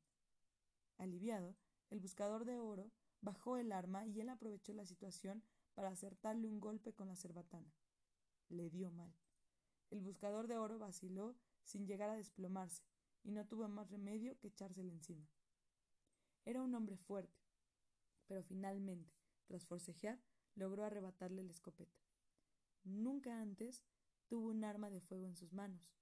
Aliviado, 0.96 1.56
el 1.90 1.98
buscador 1.98 2.44
de 2.44 2.56
oro 2.60 2.92
bajó 3.20 3.56
el 3.56 3.72
arma 3.72 4.06
y 4.06 4.20
él 4.20 4.28
aprovechó 4.28 4.72
la 4.74 4.86
situación 4.86 5.42
para 5.76 5.90
acertarle 5.90 6.48
un 6.48 6.58
golpe 6.58 6.94
con 6.94 7.06
la 7.06 7.14
cerbatana. 7.14 7.70
Le 8.48 8.70
dio 8.70 8.90
mal. 8.90 9.14
El 9.90 10.00
buscador 10.00 10.48
de 10.48 10.56
oro 10.56 10.78
vaciló 10.78 11.36
sin 11.62 11.86
llegar 11.86 12.08
a 12.08 12.16
desplomarse, 12.16 12.82
y 13.22 13.30
no 13.30 13.46
tuvo 13.46 13.68
más 13.68 13.90
remedio 13.90 14.38
que 14.38 14.48
echársele 14.48 14.90
encima. 14.90 15.28
Era 16.44 16.62
un 16.62 16.74
hombre 16.74 16.96
fuerte, 16.96 17.36
pero 18.26 18.42
finalmente, 18.42 19.12
tras 19.46 19.66
forcejear, 19.66 20.18
logró 20.54 20.84
arrebatarle 20.84 21.44
la 21.44 21.50
escopeta. 21.50 22.00
Nunca 22.84 23.40
antes 23.40 23.84
tuvo 24.28 24.48
un 24.48 24.64
arma 24.64 24.88
de 24.90 25.00
fuego 25.00 25.26
en 25.26 25.36
sus 25.36 25.52
manos, 25.52 25.92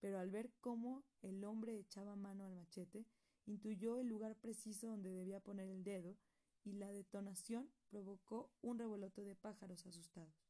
pero 0.00 0.18
al 0.18 0.30
ver 0.30 0.52
cómo 0.60 1.04
el 1.22 1.44
hombre 1.44 1.78
echaba 1.78 2.14
mano 2.14 2.44
al 2.44 2.54
machete, 2.54 3.06
intuyó 3.46 3.96
el 3.96 4.08
lugar 4.08 4.36
preciso 4.36 4.88
donde 4.88 5.10
debía 5.10 5.40
poner 5.40 5.68
el 5.68 5.82
dedo 5.82 6.18
y 6.64 6.72
la 6.72 6.90
detonación 6.90 7.72
provocó 7.92 8.50
un 8.62 8.78
revolote 8.78 9.22
de 9.22 9.36
pájaros 9.36 9.84
asustados. 9.86 10.48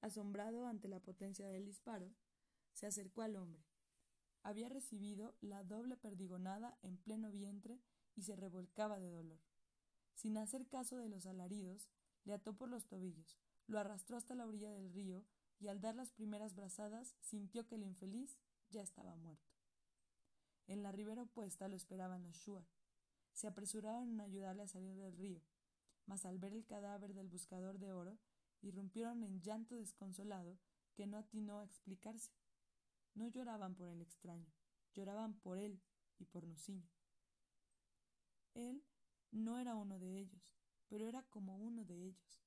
Asombrado 0.00 0.68
ante 0.68 0.86
la 0.86 1.00
potencia 1.00 1.48
del 1.48 1.66
disparo, 1.66 2.14
se 2.72 2.86
acercó 2.86 3.22
al 3.22 3.34
hombre, 3.34 3.66
había 4.44 4.68
recibido 4.68 5.34
la 5.40 5.64
doble 5.64 5.96
perdigonada 5.96 6.78
en 6.82 6.98
pleno 6.98 7.32
vientre 7.32 7.80
y 8.14 8.22
se 8.22 8.36
revolcaba 8.36 9.00
de 9.00 9.10
dolor. 9.10 9.40
Sin 10.14 10.38
hacer 10.38 10.68
caso 10.68 10.98
de 10.98 11.08
los 11.08 11.26
alaridos, 11.26 11.90
le 12.24 12.32
ató 12.32 12.56
por 12.56 12.68
los 12.68 12.86
tobillos, 12.86 13.36
lo 13.66 13.80
arrastró 13.80 14.16
hasta 14.16 14.36
la 14.36 14.46
orilla 14.46 14.70
del 14.70 14.92
río 14.92 15.26
y 15.58 15.66
al 15.66 15.80
dar 15.80 15.96
las 15.96 16.12
primeras 16.12 16.54
brazadas 16.54 17.16
sintió 17.20 17.66
que 17.66 17.74
el 17.74 17.82
infeliz 17.82 18.38
ya 18.70 18.82
estaba 18.82 19.16
muerto. 19.16 19.52
En 20.68 20.84
la 20.84 20.92
ribera 20.92 21.22
opuesta 21.22 21.66
lo 21.66 21.74
esperaban 21.74 22.22
los 22.22 22.36
Shuar. 22.36 22.68
Se 23.32 23.48
apresuraron 23.48 24.20
a 24.20 24.24
ayudarle 24.24 24.62
a 24.62 24.68
salir 24.68 24.94
del 24.94 25.16
río, 25.16 25.42
mas 26.10 26.26
al 26.26 26.40
ver 26.40 26.52
el 26.54 26.66
cadáver 26.66 27.14
del 27.14 27.28
buscador 27.28 27.78
de 27.78 27.92
oro, 27.92 28.18
irrumpieron 28.62 29.22
en 29.22 29.40
llanto 29.42 29.76
desconsolado 29.76 30.58
que 30.92 31.06
no 31.06 31.16
atinó 31.16 31.60
a 31.60 31.64
explicarse. 31.64 32.32
No 33.14 33.28
lloraban 33.28 33.76
por 33.76 33.86
el 33.86 34.02
extraño, 34.02 34.52
lloraban 34.92 35.38
por 35.38 35.56
él 35.56 35.80
y 36.18 36.24
por 36.24 36.48
Nuciño. 36.48 36.90
Él 38.54 38.84
no 39.30 39.60
era 39.60 39.76
uno 39.76 40.00
de 40.00 40.18
ellos, 40.18 40.52
pero 40.88 41.06
era 41.06 41.22
como 41.30 41.56
uno 41.56 41.84
de 41.84 42.06
ellos. 42.06 42.42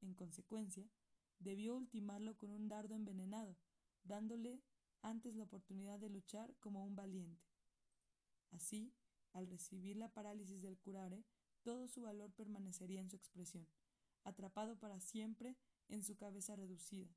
En 0.00 0.14
consecuencia, 0.14 0.88
debió 1.40 1.74
ultimarlo 1.74 2.36
con 2.36 2.52
un 2.52 2.68
dardo 2.68 2.94
envenenado, 2.94 3.56
dándole 4.04 4.62
antes 5.00 5.34
la 5.34 5.42
oportunidad 5.42 5.98
de 5.98 6.08
luchar 6.08 6.54
como 6.60 6.84
un 6.84 6.94
valiente. 6.94 7.42
Así, 8.52 8.94
al 9.32 9.48
recibir 9.48 9.96
la 9.96 10.08
parálisis 10.08 10.62
del 10.62 10.78
curare, 10.78 11.24
todo 11.62 11.88
su 11.88 12.02
valor 12.02 12.32
permanecería 12.32 13.00
en 13.00 13.10
su 13.10 13.16
expresión, 13.16 13.66
atrapado 14.24 14.78
para 14.78 15.00
siempre 15.00 15.56
en 15.88 16.02
su 16.02 16.16
cabeza 16.16 16.56
reducida, 16.56 17.10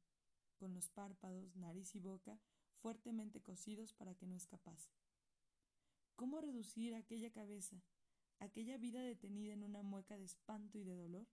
con 0.55 0.73
los 0.73 0.89
párpados, 0.89 1.55
nariz 1.55 1.95
y 1.95 1.99
boca 1.99 2.39
fuertemente 2.77 3.41
cosidos 3.41 3.93
para 3.93 4.15
que 4.15 4.27
no 4.27 4.35
escapase. 4.35 4.91
¿Cómo 6.15 6.39
reducir 6.39 6.95
aquella 6.95 7.31
cabeza, 7.31 7.81
aquella 8.39 8.77
vida 8.77 9.01
detenida 9.01 9.53
en 9.53 9.63
una 9.63 9.81
mueca 9.81 10.17
de 10.17 10.25
espanto 10.25 10.77
y 10.77 10.83
de 10.83 10.95
dolor? 10.95 11.27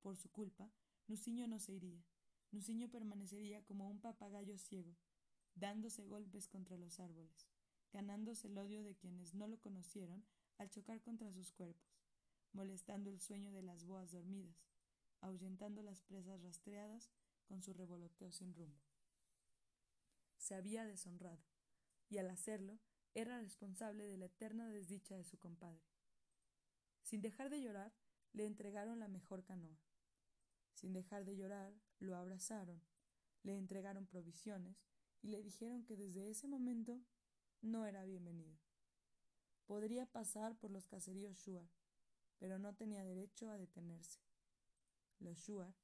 Por 0.00 0.16
su 0.16 0.30
culpa, 0.30 0.70
Nuciño 1.06 1.46
no 1.48 1.58
se 1.58 1.72
iría. 1.72 2.04
Nuciño 2.50 2.88
permanecería 2.88 3.64
como 3.64 3.90
un 3.90 4.00
papagayo 4.00 4.58
ciego, 4.58 4.96
dándose 5.54 6.06
golpes 6.06 6.46
contra 6.48 6.78
los 6.78 7.00
árboles, 7.00 7.48
ganándose 7.92 8.46
el 8.46 8.58
odio 8.58 8.82
de 8.82 8.94
quienes 8.94 9.34
no 9.34 9.48
lo 9.48 9.58
conocieron 9.60 10.24
al 10.58 10.70
chocar 10.70 11.00
contra 11.02 11.32
sus 11.32 11.52
cuerpos, 11.52 11.93
molestando 12.54 13.10
el 13.10 13.20
sueño 13.20 13.52
de 13.52 13.62
las 13.62 13.84
boas 13.84 14.10
dormidas, 14.10 14.56
ahuyentando 15.20 15.82
las 15.82 16.00
presas 16.00 16.42
rastreadas 16.42 17.10
con 17.44 17.62
su 17.62 17.74
revoloteo 17.74 18.32
sin 18.32 18.54
rumbo. 18.54 18.80
Se 20.38 20.54
había 20.54 20.86
deshonrado, 20.86 21.44
y 22.08 22.18
al 22.18 22.30
hacerlo 22.30 22.78
era 23.14 23.40
responsable 23.40 24.06
de 24.06 24.16
la 24.16 24.26
eterna 24.26 24.68
desdicha 24.68 25.16
de 25.16 25.24
su 25.24 25.38
compadre. 25.38 25.84
Sin 27.02 27.20
dejar 27.20 27.50
de 27.50 27.60
llorar, 27.60 27.92
le 28.32 28.46
entregaron 28.46 28.98
la 28.98 29.08
mejor 29.08 29.44
canoa. 29.44 29.78
Sin 30.72 30.92
dejar 30.92 31.24
de 31.24 31.36
llorar, 31.36 31.74
lo 31.98 32.16
abrazaron, 32.16 32.82
le 33.42 33.56
entregaron 33.56 34.06
provisiones 34.06 34.76
y 35.22 35.28
le 35.28 35.42
dijeron 35.42 35.84
que 35.84 35.96
desde 35.96 36.28
ese 36.28 36.48
momento 36.48 37.00
no 37.62 37.86
era 37.86 38.04
bienvenido. 38.04 38.58
Podría 39.66 40.06
pasar 40.06 40.56
por 40.58 40.70
los 40.70 40.86
caseríos 40.86 41.38
Shuar, 41.38 41.70
pero 42.38 42.58
no 42.58 42.74
tenía 42.74 43.04
derecho 43.04 43.50
a 43.50 43.58
detenerse. 43.58 44.20
Los 45.18 45.38
Shuar 45.38 45.74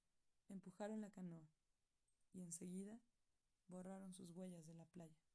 empujaron 0.49 1.01
la 1.01 1.11
canoa 1.11 1.49
y 2.33 2.43
enseguida 2.43 3.01
borraron 3.69 4.13
sus 4.13 4.31
huellas 4.31 4.67
de 4.67 4.75
la 4.75 4.85
playa. 4.87 5.30